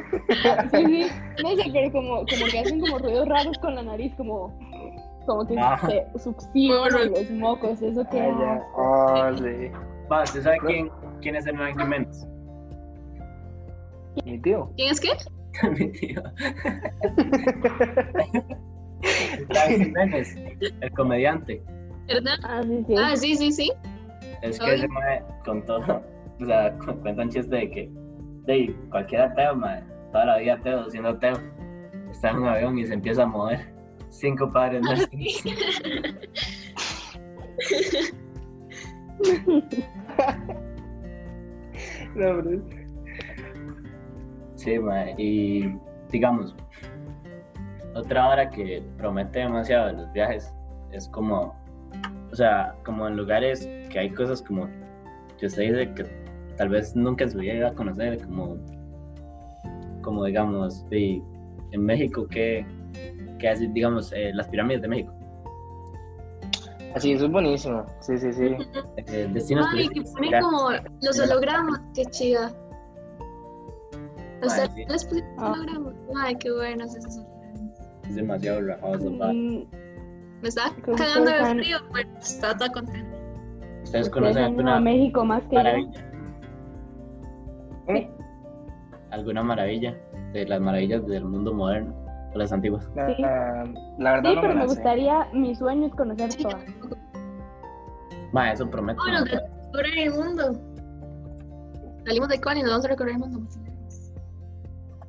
Sí, 0.71 0.85
sí, 0.87 1.07
no 1.43 1.57
sé, 1.57 1.71
pero 1.73 1.93
como, 1.93 2.17
como 2.17 2.47
que 2.51 2.59
hacen 2.59 2.81
como 2.81 2.99
ruidos 2.99 3.29
raros 3.29 3.59
con 3.59 3.75
la 3.75 3.83
nariz, 3.83 4.13
como, 4.17 4.59
como 5.27 5.47
que 5.47 5.59
Ajá. 5.59 5.89
se 5.89 6.19
succionan 6.19 7.11
los 7.11 7.31
mocos, 7.31 7.81
eso 7.83 8.05
que 8.11 8.21
Ay, 8.21 8.33
ya. 8.39 8.63
Oh, 8.77 9.37
sí. 9.37 9.71
Va, 10.11 10.23
¿usted 10.23 10.43
sabe 10.43 10.59
quién, 10.67 10.91
quién 11.21 11.37
es 11.37 11.47
Hernán 11.47 11.79
Jiménez? 11.79 12.27
Mi 14.25 14.39
tío. 14.41 14.71
¿Quién 14.77 14.91
es 14.91 15.01
qué? 15.01 15.11
Mi 15.71 15.89
tío. 15.93 16.23
David 19.49 19.85
Jiménez, 19.85 20.37
el 20.81 20.91
comediante. 20.93 21.63
¿Verdad? 22.07 22.37
Ah, 22.45 22.63
sí, 22.63 22.85
sí. 22.87 22.95
Ah, 22.99 23.17
sí, 23.17 23.37
sí, 23.37 23.53
sí. 23.53 23.73
Es 24.43 24.59
que 24.61 24.75
ese 24.75 24.89
mae 24.89 25.23
contó, 25.45 25.79
o 26.41 26.45
sea, 26.47 26.73
cu- 26.79 26.95
cuenta 27.01 27.23
un 27.23 27.31
chiste 27.31 27.55
de 27.57 27.71
que 27.71 27.91
de 28.45 28.75
cualquier 28.91 29.23
ateo, 29.23 29.57
mae, 29.57 29.83
toda 30.13 30.25
la 30.27 30.39
vida 30.39 30.55
ateo, 30.55 30.89
siendo 30.91 31.09
ateo, 31.11 31.35
está 32.11 32.31
en 32.31 32.37
un 32.39 32.49
avión 32.49 32.79
y 32.79 32.87
se 32.87 32.95
empieza 32.95 33.25
a 33.25 33.27
mover. 33.27 33.75
Cinco 34.09 34.51
padres 34.53 34.83
Ah, 34.85 34.95
nuestros. 34.95 35.21
No, 42.15 42.43
pero- 42.43 42.63
Sí, 44.55 44.79
mae, 44.79 45.15
y 45.19 45.77
digamos, 46.11 46.57
otra 47.95 48.29
hora 48.29 48.51
que 48.51 48.83
promete 48.97 49.41
demasiado 49.41 49.89
de 49.89 49.93
los 49.95 50.13
viajes 50.13 50.53
es 50.93 51.09
como, 51.09 51.55
o 52.33 52.37
sea, 52.37 52.75
como 52.85 53.07
en 53.09 53.17
lugares 53.17 53.69
que 53.91 53.99
hay 53.99 54.11
cosas 54.11 54.43
como 54.43 54.69
que 55.39 55.47
usted 55.47 55.63
dice 55.63 55.95
que 55.95 56.05
tal 56.57 56.69
vez 56.71 56.95
nunca 56.97 57.25
en 57.25 57.31
su 57.31 57.39
vida 57.39 57.55
iba 57.55 57.69
a 57.69 57.75
conocer, 57.75 58.23
como, 58.27 58.57
como 60.03 60.25
digamos, 60.25 60.89
de- 60.91 61.23
en 61.73 61.85
México, 61.85 62.27
que, 62.29 62.65
que 63.39 63.49
así, 63.49 63.67
digamos, 63.69 64.13
eh, 64.13 64.33
las 64.35 64.49
pirámides 64.49 64.83
de 64.83 64.89
México, 64.89 65.13
Así, 66.95 67.13
eso 67.13 67.27
es 67.27 67.31
buenísimo. 67.33 67.85
Sí, 68.01 68.17
sí, 68.17 68.33
sí. 68.33 68.57
eh, 68.97 69.29
destinos 69.35 69.67
Ay, 69.75 69.87
que 69.91 70.01
ponen 70.01 70.41
como 70.41 70.71
los 71.03 71.21
hologramas, 71.21 71.79
qué 71.95 72.07
chida. 72.07 72.51
O 74.43 74.49
sea, 74.49 74.67
sí. 74.73 74.83
les 74.89 75.05
pusieron 75.05 75.31
Ah. 75.37 75.53
hologramas. 75.53 75.95
Ay, 76.17 76.37
qué 76.37 76.51
buenos 76.53 76.95
esos 76.97 77.19
hologramas. 77.19 77.81
Es 78.09 78.15
demasiado 78.15 78.63
rajado 78.63 78.95
esa 78.95 79.11
vara. 79.11 79.33
Mm, 79.35 79.67
Me 80.43 80.49
estaba 80.49 80.71
cagando 80.97 81.31
de 81.31 81.45
frío, 81.63 81.79
pero 81.93 82.09
estaba 82.19 82.57
toda 82.57 82.73
contenta. 82.73 83.17
¿Ustedes 83.85 84.11
conocen 84.11 84.37
ido 84.37 84.43
a 84.43 84.47
alguna 84.49 84.81
México 84.81 85.25
más 85.25 85.43
que 85.45 85.57
maravilla? 85.57 86.11
¿Eh? 87.89 88.11
¿Alguna 89.11 89.43
maravilla 89.43 89.97
de 90.33 90.47
las 90.47 90.61
maravillas 90.61 91.07
del 91.07 91.25
mundo 91.25 91.55
moderno 91.55 91.95
o 92.35 92.39
las 92.39 92.53
antiguas? 92.53 92.85
Sí. 92.95 93.23
la 93.23 94.13
verdad 94.13 94.31
Sí, 94.31 94.35
no 94.35 94.41
pero 94.41 94.55
me 94.55 94.67
gustaría, 94.67 95.29
mi 95.33 95.55
sueño 95.55 95.87
es 95.87 95.95
conocer 95.95 96.33
Sí, 96.33 96.43
todas. 96.43 96.65
Ma, 98.33 98.53
eso 98.53 98.69
promete. 98.69 98.99
Ma, 98.99 99.21
los 99.21 99.25
de 99.25 99.41
recorrer 99.41 99.99
el 99.99 100.11
mundo. 100.13 100.53
Salimos 102.05 102.29
de 102.29 102.41
Cali 102.41 102.61
y 102.61 102.63
nos 102.63 102.73
vamos 102.73 102.85
a 102.85 102.89
recorrer 102.89 103.13
el 103.13 103.19
mundo. 103.19 103.41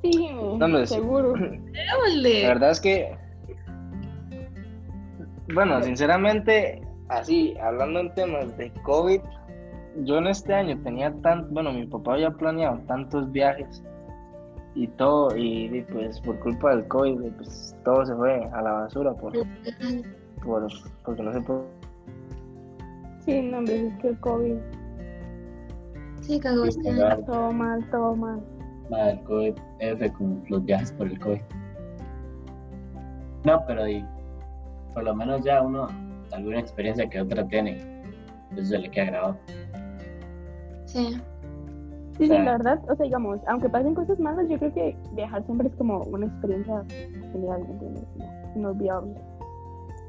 Sí, 0.02 0.12
sí. 0.12 0.86
seguro. 0.86 1.34
La 1.36 2.48
verdad 2.48 2.70
es 2.70 2.80
que, 2.80 3.18
bueno, 5.54 5.82
sinceramente, 5.82 6.82
así, 7.08 7.56
hablando 7.58 8.00
en 8.00 8.14
temas 8.14 8.56
de 8.56 8.70
COVID, 8.82 9.20
yo 10.04 10.18
en 10.18 10.26
este 10.28 10.54
año 10.54 10.78
tenía 10.82 11.12
tan, 11.22 11.52
bueno, 11.52 11.72
mi 11.72 11.86
papá 11.86 12.14
había 12.14 12.30
planeado 12.30 12.78
tantos 12.86 13.30
viajes 13.32 13.82
y 14.74 14.86
todo, 14.88 15.36
y, 15.36 15.64
y, 15.76 15.82
pues 15.82 16.20
por 16.20 16.38
culpa 16.40 16.70
del 16.76 16.86
COVID, 16.88 17.32
pues 17.32 17.76
todo 17.84 18.04
se 18.06 18.14
fue 18.14 18.44
a 18.52 18.62
la 18.62 18.72
basura 18.72 19.12
por, 19.14 19.32
por 20.44 20.68
porque 21.04 21.22
no 21.22 21.32
se 21.32 21.40
puede. 21.40 21.60
Sí, 23.20 23.42
no, 23.42 23.58
hombre, 23.58 23.86
es 23.88 23.94
que 23.98 24.08
el 24.08 24.20
COVID, 24.20 24.56
Sí, 26.20 26.38
cagó 26.40 26.64
Sí, 26.64 26.70
este 26.70 26.90
año. 27.02 27.24
todo 27.24 27.52
mal, 27.52 27.90
todo 27.90 28.14
mal. 28.14 28.40
ma, 28.90 29.10
el 29.10 29.20
COVID, 29.24 29.54
F 29.80 30.12
con 30.12 30.44
los 30.48 30.64
viajes 30.64 30.92
por 30.92 31.06
el 31.06 31.18
COVID. 31.18 31.40
No, 33.44 33.64
pero 33.66 33.88
y, 33.88 34.04
por 34.94 35.04
lo 35.04 35.14
menos 35.14 35.44
ya 35.44 35.62
uno, 35.62 35.88
alguna 36.32 36.60
experiencia 36.60 37.08
que 37.08 37.20
otra 37.20 37.46
tiene, 37.46 38.02
eso 38.52 38.64
se 38.64 38.78
le 38.78 38.90
queda 38.90 39.04
grabado. 39.06 39.36
Sí. 40.86 41.20
Sí, 42.16 42.24
sí, 42.24 42.26
sea- 42.28 42.42
la 42.42 42.52
verdad, 42.52 42.80
o 42.90 42.96
sea, 42.96 43.04
digamos, 43.04 43.38
aunque 43.46 43.68
pasen 43.68 43.94
cosas 43.94 44.18
malas, 44.18 44.48
yo 44.48 44.58
creo 44.58 44.74
que 44.74 44.96
viajar 45.12 45.44
siempre 45.44 45.68
es 45.68 45.74
como 45.76 46.00
una 46.04 46.26
experiencia 46.26 46.82
genial, 47.32 47.62
¿me 47.64 47.72
entiendes? 47.74 48.04
Inolvidable. 48.56 49.14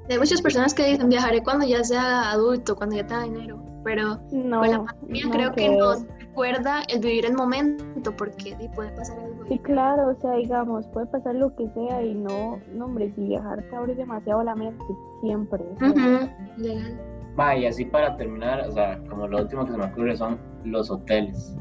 Hay 0.10 0.18
muchas 0.18 0.42
personas 0.42 0.74
que 0.74 0.88
dicen 0.88 1.08
viajaré 1.10 1.44
cuando 1.44 1.68
ya 1.68 1.84
sea 1.84 2.32
adulto, 2.32 2.76
cuando 2.76 2.96
ya 2.96 3.06
tenga 3.06 3.24
dinero, 3.26 3.64
pero 3.84 4.18
No, 4.32 4.62
con 4.62 4.72
la 4.72 4.84
pandemia 4.86 5.26
no, 5.26 5.32
creo 5.32 5.52
que 5.52 5.62
que- 5.68 5.78
nos 5.78 6.04
recuerda 6.18 6.82
el 6.88 7.00
vivir 7.00 7.26
el 7.28 7.34
momento, 7.36 8.16
porque 8.18 8.56
sí, 8.60 8.70
puede 8.74 8.90
pasar 8.94 9.20
algo. 9.20 9.39
Sí, 9.50 9.58
claro, 9.58 10.10
o 10.10 10.16
sea, 10.22 10.34
digamos, 10.34 10.86
puede 10.90 11.08
pasar 11.08 11.34
lo 11.34 11.56
que 11.56 11.68
sea 11.70 12.04
y 12.04 12.14
no, 12.14 12.60
no, 12.76 12.86
hombre, 12.86 13.12
si 13.16 13.30
viajar 13.30 13.64
te 13.64 13.76
abre 13.76 13.96
demasiado 13.96 14.44
la 14.44 14.54
mente, 14.54 14.86
siempre. 15.22 15.64
Ujú, 15.82 16.30
Legal. 16.58 17.02
Ma, 17.36 17.56
y 17.56 17.66
así 17.66 17.84
para 17.84 18.16
terminar, 18.16 18.68
o 18.68 18.72
sea, 18.72 19.00
como 19.10 19.28
lo 19.28 19.40
último 19.40 19.66
que 19.66 19.72
se 19.72 19.78
me 19.80 19.86
ocurre 19.86 20.16
son 20.16 20.38
los 20.66 20.92
hoteles. 20.92 21.58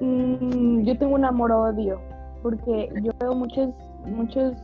Mm, 0.00 0.82
yo 0.82 0.96
tengo 0.96 1.16
un 1.16 1.24
amor-odio, 1.24 2.00
porque 2.40 2.88
yo 3.02 3.10
veo 3.18 3.34
muchos, 3.34 3.70
muchos 4.06 4.54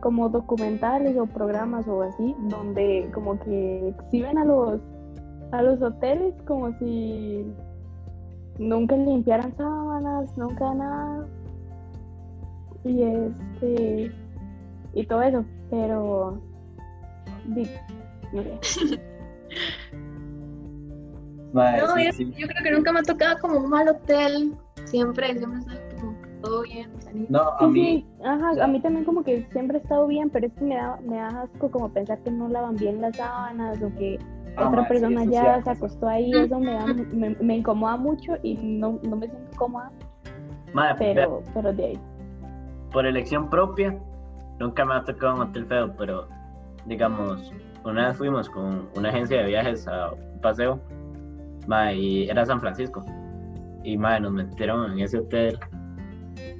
como 0.00 0.28
documentales 0.28 1.16
o 1.16 1.26
programas 1.26 1.86
o 1.86 2.02
así, 2.02 2.34
donde 2.48 3.08
como 3.14 3.38
que 3.38 3.90
exhiben 3.90 4.36
a 4.36 4.44
los, 4.44 4.80
a 5.52 5.62
los 5.62 5.80
hoteles 5.80 6.34
como 6.44 6.76
si 6.78 7.46
nunca 8.58 8.96
limpiaran 8.96 9.54
sábanas, 9.56 10.36
nunca 10.36 10.74
nada. 10.74 11.26
Y 12.84 13.02
este, 13.02 14.12
y 14.94 15.06
todo 15.06 15.22
eso, 15.22 15.44
pero, 15.70 16.38
di- 17.46 17.68
no 18.32 18.42
sé. 18.62 19.00
No, 21.52 21.62
sí, 21.96 22.04
yo, 22.06 22.12
sí. 22.12 22.34
yo 22.38 22.46
creo 22.48 22.62
que 22.64 22.70
nunca 22.70 22.92
me 22.92 23.00
ha 23.00 23.02
tocado 23.02 23.38
como 23.40 23.58
un 23.58 23.68
mal 23.68 23.86
hotel. 23.86 24.54
Siempre, 24.86 25.36
siempre 25.36 25.60
está 25.60 25.96
como 26.00 26.14
todo 26.40 26.62
bien. 26.62 26.90
sanito. 27.02 27.30
No, 27.30 27.40
a 27.50 27.58
Sí, 27.58 27.66
mí, 27.66 27.82
sí, 27.84 28.06
ajá, 28.24 28.64
a 28.64 28.66
mí 28.66 28.80
también 28.80 29.04
como 29.04 29.22
que 29.22 29.46
siempre 29.52 29.76
ha 29.76 29.80
estado 29.82 30.06
bien, 30.06 30.30
pero 30.30 30.46
es 30.46 30.52
que 30.54 30.64
me 30.64 30.76
da, 30.76 30.98
me 31.06 31.16
da 31.16 31.42
asco 31.42 31.70
como 31.70 31.90
pensar 31.90 32.18
que 32.22 32.30
no 32.30 32.48
lavan 32.48 32.76
bien 32.76 33.02
las 33.02 33.14
sábanas 33.16 33.82
o 33.82 33.94
que 33.98 34.18
ah, 34.56 34.68
otra 34.68 34.88
persona 34.88 35.24
ya 35.24 35.62
se 35.62 35.70
acostó 35.70 36.08
ahí, 36.08 36.30
eso 36.32 36.58
me, 36.58 36.72
da, 36.72 36.86
me, 36.86 37.30
me 37.40 37.56
incomoda 37.56 37.96
mucho 37.96 38.34
y 38.42 38.54
no, 38.54 38.98
no 39.02 39.16
me 39.16 39.28
siento 39.28 39.56
cómoda, 39.56 39.90
Ma, 40.72 40.94
vea, 40.94 41.14
pero, 41.14 41.42
pero 41.54 41.72
de 41.72 41.84
ahí. 41.84 41.98
por 42.92 43.06
elección 43.06 43.48
propia, 43.50 43.98
nunca 44.58 44.84
me 44.84 44.94
ha 44.94 45.04
tocado 45.04 45.36
un 45.36 45.40
hotel 45.42 45.66
feo, 45.66 45.94
pero 45.96 46.28
digamos, 46.86 47.52
una 47.84 48.08
vez 48.08 48.16
fuimos 48.18 48.48
con 48.48 48.88
una 48.96 49.08
agencia 49.08 49.38
de 49.38 49.46
viajes 49.48 49.86
a 49.88 50.12
un 50.12 50.40
paseo, 50.40 50.80
ma, 51.66 51.92
y 51.92 52.28
era 52.28 52.44
San 52.46 52.60
Francisco, 52.60 53.04
y 53.84 53.96
ma, 53.96 54.18
nos 54.20 54.32
metieron 54.32 54.92
en 54.92 55.00
ese 55.00 55.18
hotel, 55.18 55.58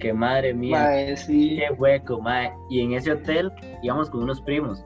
que 0.00 0.12
madre 0.12 0.52
mía, 0.52 0.78
Mae, 0.78 1.16
sí. 1.16 1.56
qué 1.56 1.72
hueco, 1.74 2.20
ma, 2.20 2.50
y 2.70 2.80
en 2.80 2.92
ese 2.92 3.12
hotel 3.12 3.52
íbamos 3.82 4.10
con 4.10 4.22
unos 4.24 4.40
primos, 4.42 4.84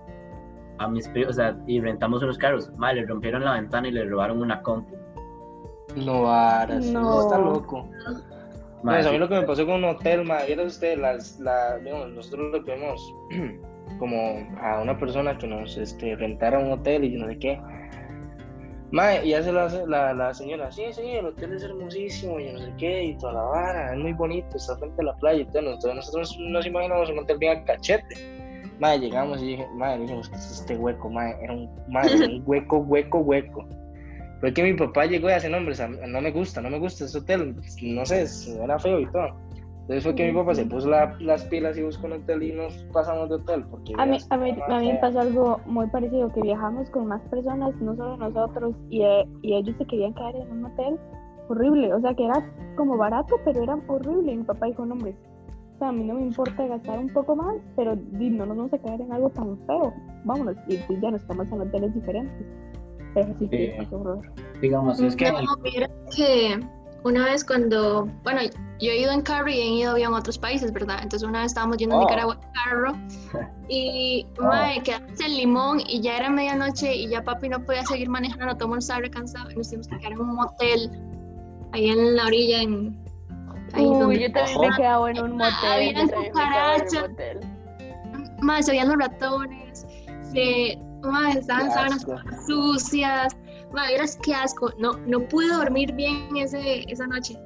a 0.78 0.88
mis 0.88 1.08
primos, 1.08 1.30
o 1.30 1.34
sea, 1.34 1.56
y 1.66 1.80
rentamos 1.80 2.22
unos 2.22 2.38
carros, 2.38 2.70
ma, 2.76 2.92
le 2.92 3.06
rompieron 3.06 3.44
la 3.44 3.54
ventana 3.54 3.88
y 3.88 3.92
le 3.92 4.04
robaron 4.04 4.40
una 4.40 4.62
compu, 4.62 4.96
No, 5.96 6.22
varas, 6.22 6.84
No. 6.86 7.00
no. 7.02 7.20
está 7.22 7.38
loco. 7.38 7.88
Pues 8.82 9.06
a 9.06 9.08
mí 9.08 9.14
sí, 9.14 9.18
lo 9.18 9.28
que 9.28 9.34
me 9.40 9.42
pasó 9.42 9.64
con 9.66 9.76
un 9.76 9.84
hotel, 9.84 10.24
ma, 10.24 10.42
vieron 10.46 10.66
usted, 10.66 10.98
las, 10.98 11.40
la, 11.40 11.78
digamos, 11.78 12.10
nosotros 12.10 12.52
le 12.52 12.60
pedimos 12.60 13.14
como 13.98 14.46
a 14.60 14.80
una 14.82 14.98
persona 14.98 15.36
que 15.38 15.46
nos 15.46 15.76
este, 15.76 16.14
rentara 16.16 16.58
un 16.58 16.72
hotel 16.72 17.04
y 17.04 17.16
no 17.16 17.26
sé 17.26 17.38
qué. 17.38 17.60
Ma, 18.92 19.16
y 19.16 19.34
hace 19.34 19.50
la, 19.50 19.68
la, 19.86 20.14
la 20.14 20.32
señora, 20.32 20.70
sí, 20.70 20.84
sí, 20.92 21.02
el 21.02 21.26
hotel 21.26 21.54
es 21.54 21.64
hermosísimo 21.64 22.38
y 22.38 22.52
no 22.52 22.58
sé 22.60 22.72
qué, 22.78 23.04
y 23.04 23.18
toda 23.18 23.32
la 23.32 23.42
vara, 23.42 23.92
es 23.92 23.98
muy 23.98 24.12
bonito, 24.12 24.56
está 24.56 24.76
frente 24.76 25.02
a 25.02 25.06
la 25.06 25.14
playa 25.16 25.40
y 25.40 25.46
todo. 25.46 25.58
Entonces 25.72 25.94
nosotros 25.94 26.38
nos 26.38 26.66
imaginamos 26.66 27.10
un 27.10 27.18
hotel 27.18 27.38
bien 27.38 27.58
a 27.58 27.64
cachete. 27.64 28.35
Ma, 28.78 28.96
llegamos 28.96 29.42
y 29.42 29.46
dije, 29.46 29.66
ma, 29.74 29.96
dijimos, 29.96 30.28
¿qué 30.28 30.36
es 30.36 30.50
este 30.60 30.76
hueco? 30.76 31.08
Ma, 31.10 31.30
era 31.30 31.52
un, 31.54 31.70
ma, 31.88 32.06
era 32.06 32.26
un 32.26 32.42
hueco, 32.46 32.78
hueco, 32.78 33.18
hueco. 33.18 33.64
Fue 34.40 34.52
que 34.52 34.62
mi 34.62 34.74
papá 34.74 35.06
llegó 35.06 35.28
y 35.30 35.32
hace 35.32 35.48
nombres, 35.48 35.82
no 36.06 36.20
me 36.20 36.30
gusta, 36.30 36.60
no 36.60 36.68
me 36.68 36.78
gusta 36.78 37.04
ese 37.06 37.18
hotel, 37.18 37.56
no 37.82 38.04
sé, 38.04 38.26
era 38.62 38.78
feo 38.78 39.00
y 39.00 39.06
todo. 39.06 39.28
Entonces 39.82 40.02
fue 40.02 40.14
que 40.16 40.26
mi 40.26 40.36
papá 40.36 40.54
se 40.54 40.66
puso 40.66 40.88
la- 40.90 41.16
las 41.20 41.44
pilas 41.44 41.78
y 41.78 41.82
buscó 41.82 42.06
un 42.06 42.14
hotel 42.14 42.42
y 42.42 42.52
nos 42.52 42.74
pasamos 42.92 43.28
de 43.28 43.36
hotel. 43.36 43.64
Porque 43.70 43.94
A 43.96 44.04
mí, 44.04 44.18
a, 44.30 44.36
mí, 44.36 44.50
a 44.66 44.78
mí 44.80 44.88
me 44.88 44.98
pasó 44.98 45.20
algo 45.20 45.60
muy 45.64 45.86
parecido, 45.86 46.30
que 46.32 46.42
viajamos 46.42 46.90
con 46.90 47.06
más 47.06 47.22
personas, 47.30 47.72
no 47.80 47.94
solo 47.96 48.16
nosotros, 48.16 48.74
y, 48.90 49.02
eh, 49.02 49.24
y 49.42 49.54
ellos 49.54 49.76
se 49.78 49.86
querían 49.86 50.12
quedar 50.12 50.34
en 50.36 50.50
un 50.50 50.64
hotel 50.66 50.98
horrible, 51.48 51.94
o 51.94 52.00
sea, 52.00 52.12
que 52.14 52.24
era 52.24 52.44
como 52.76 52.96
barato, 52.96 53.36
pero 53.44 53.62
era 53.62 53.78
horrible, 53.86 54.32
y 54.32 54.36
mi 54.38 54.44
papá 54.44 54.66
dijo, 54.66 54.84
no, 54.84 54.94
hombre, 54.94 55.14
o 55.76 55.78
sea, 55.78 55.88
a 55.88 55.92
mí 55.92 56.04
no 56.04 56.14
me 56.14 56.22
importa 56.22 56.66
gastar 56.66 56.98
un 56.98 57.08
poco 57.12 57.36
más, 57.36 57.54
pero 57.76 57.94
no 58.12 58.46
nos 58.46 58.56
vamos 58.56 58.72
a 58.72 58.78
quedar 58.78 59.00
en 59.00 59.12
algo 59.12 59.28
tan 59.30 59.58
feo, 59.66 59.92
vámonos, 60.24 60.56
y 60.68 60.76
pues 60.78 61.00
ya 61.02 61.10
nos 61.10 61.20
estamos 61.20 61.50
en 61.52 61.60
hoteles 61.60 61.94
diferentes, 61.94 62.46
pero 63.14 63.34
sí 63.38 63.48
que 63.48 63.72
Sí. 63.72 63.72
pasó 63.82 64.00
horror. 64.00 64.20
digamos, 64.60 65.00
es 65.00 65.14
que 65.16 65.30
No, 65.30 65.38
mira 65.62 65.90
que 66.16 66.58
una 67.04 67.24
vez 67.26 67.44
cuando, 67.44 68.08
bueno, 68.24 68.40
yo 68.80 68.90
he 68.90 69.00
ido 69.00 69.12
en 69.12 69.20
carro 69.22 69.48
y 69.48 69.52
he 69.60 69.68
ido 69.80 69.92
avión 69.92 70.14
a 70.14 70.18
otros 70.18 70.38
países, 70.38 70.72
¿verdad? 70.72 70.96
Entonces 71.02 71.28
una 71.28 71.40
vez 71.42 71.48
estábamos 71.52 71.76
yendo 71.76 71.94
a 71.94 71.98
Oh. 71.98 72.00
Nicaragua 72.02 72.34
en 72.42 72.48
carro 72.52 72.92
y, 73.68 74.26
Oh. 74.40 74.44
mae, 74.44 74.82
quedamos 74.82 75.20
en 75.20 75.34
Limón 75.36 75.80
y 75.86 76.00
ya 76.00 76.16
era 76.16 76.30
medianoche 76.30 76.94
y 76.96 77.08
ya 77.08 77.22
papi 77.22 77.48
no 77.50 77.60
podía 77.64 77.84
seguir 77.84 78.08
manejando, 78.08 78.54
todo 78.54 78.64
el 78.64 78.68
mundo 78.68 78.78
estaba 78.78 79.00
recansado 79.00 79.50
y 79.50 79.56
nos 79.56 79.68
tuvimos 79.68 79.88
que 79.88 79.98
quedar 79.98 80.12
en 80.12 80.20
un 80.20 80.34
motel 80.34 80.90
ahí 81.72 81.90
en 81.90 82.16
la 82.16 82.24
orilla, 82.26 82.62
en... 82.62 83.05
Ahí 83.72 83.86
Uy, 83.86 83.98
donde- 83.98 84.20
yo 84.20 84.32
también 84.32 84.60
me 84.60 84.66
he 84.66 84.76
quedado 84.76 85.08
en 85.08 85.22
un 85.22 85.32
motel. 85.32 85.54
Habían 85.72 85.96
en 85.96 86.16
un 86.16 86.24
cucarachas. 86.26 86.90
se 88.64 88.70
veían 88.70 88.88
los 88.88 88.98
ratones, 88.98 89.86
se, 90.22 90.78
mae, 91.02 91.38
estaban 91.38 91.70
sábanas 91.70 92.06
sucias, 92.46 93.36
mae, 93.72 93.88
vieras 93.88 94.18
qué 94.22 94.34
asco, 94.34 94.70
no, 94.78 94.92
no 95.06 95.20
pude 95.20 95.48
dormir 95.48 95.92
bien 95.94 96.36
ese, 96.36 96.84
esa 96.90 97.06
noche. 97.06 97.36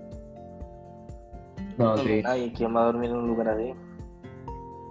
No, 1.78 1.96
sí. 1.96 2.22
Ay, 2.26 2.52
¿quién 2.54 2.76
va 2.76 2.82
a 2.82 2.84
dormir 2.86 3.10
en 3.10 3.16
un 3.16 3.28
lugar 3.28 3.48
así? 3.48 3.72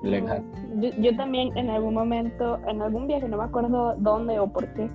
Legal. 0.01 0.43
Yo, 0.77 0.89
yo 0.97 1.15
también 1.15 1.55
en 1.57 1.69
algún 1.69 1.93
momento, 1.93 2.57
en 2.67 2.81
algún 2.81 3.05
viaje, 3.05 3.27
no 3.27 3.37
me 3.37 3.43
acuerdo 3.43 3.95
dónde 3.97 4.39
o 4.39 4.47
por 4.47 4.65
qué, 4.73 4.89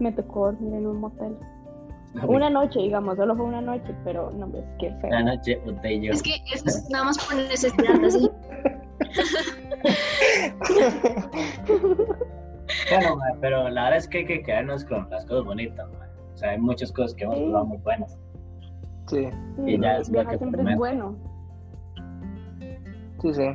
me 0.00 0.12
tocó 0.12 0.46
dormir 0.46 0.74
en 0.74 0.86
un 0.86 1.00
motel. 1.00 1.36
Una 2.26 2.50
noche, 2.50 2.80
digamos, 2.80 3.16
solo 3.16 3.36
fue 3.36 3.44
una 3.46 3.60
noche, 3.60 3.94
pero 4.04 4.30
no, 4.32 4.48
pues 4.48 4.64
qué 4.80 4.90
feo. 5.00 5.10
La 5.10 5.22
noche 5.22 5.60
botello. 5.64 6.12
Es 6.12 6.22
que 6.22 6.34
eso 6.52 6.64
es 6.66 6.88
nada 6.90 7.04
más 7.04 7.18
por 7.26 7.36
necesidad, 7.36 8.04
así. 8.04 8.30
Bueno, 12.90 13.16
ma, 13.16 13.24
pero 13.40 13.68
la 13.70 13.84
verdad 13.84 13.96
es 13.98 14.08
que 14.08 14.18
hay 14.18 14.26
que 14.26 14.42
quedarnos 14.42 14.84
con 14.84 15.08
las 15.10 15.24
cosas 15.26 15.44
bonitas. 15.44 15.88
ma. 15.92 16.06
O 16.34 16.36
sea, 16.36 16.50
hay 16.50 16.58
muchas 16.58 16.92
cosas 16.92 17.14
que 17.14 17.24
hemos 17.24 17.36
Sí. 17.36 17.42
probado 17.44 17.64
muy 17.66 17.78
buenas. 17.78 18.18
Sí, 19.06 19.28
Sí, 19.56 19.62
y 19.66 19.80
ya 19.80 19.96
es 19.96 20.08
lo 20.08 20.12
viajar 20.14 20.32
que 20.32 20.38
siempre 20.38 20.62
es 20.72 20.76
bueno. 20.76 21.16
sí, 23.22 23.34
sí. 23.34 23.48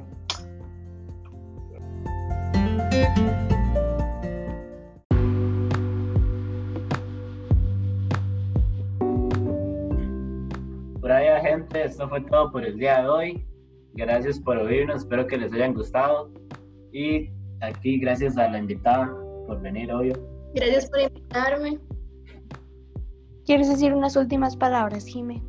Gente, 11.44 11.86
esto 11.86 12.08
fue 12.10 12.22
todo 12.22 12.52
por 12.52 12.66
el 12.66 12.78
día 12.78 13.02
de 13.02 13.10
hoy. 13.10 13.46
Gracias 13.94 14.39
por 14.39 14.58
oírnos, 14.58 14.98
espero 14.98 15.28
que 15.28 15.38
les 15.38 15.54
hayan 15.54 15.74
gustado. 15.74 16.32
Y 16.91 17.30
aquí, 17.62 18.00
gracias 18.00 18.38
a 18.38 18.50
la 18.50 18.60
invitada 18.60 19.08
por 19.48 19.62
venir 19.62 19.91
hoy. 19.91 20.14
Gracias 20.56 20.89
por 20.89 21.02
invitarme. 21.02 21.80
¿Quieres 23.46 23.70
decir 23.70 23.94
unas 23.94 24.16
últimas 24.16 24.56
palabras, 24.56 25.06
Jime? 25.06 25.44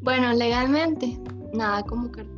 Bueno, 0.00 0.32
legalmente, 0.32 1.18
nada 1.52 1.82
como 1.82 2.10
cartón. 2.10 2.37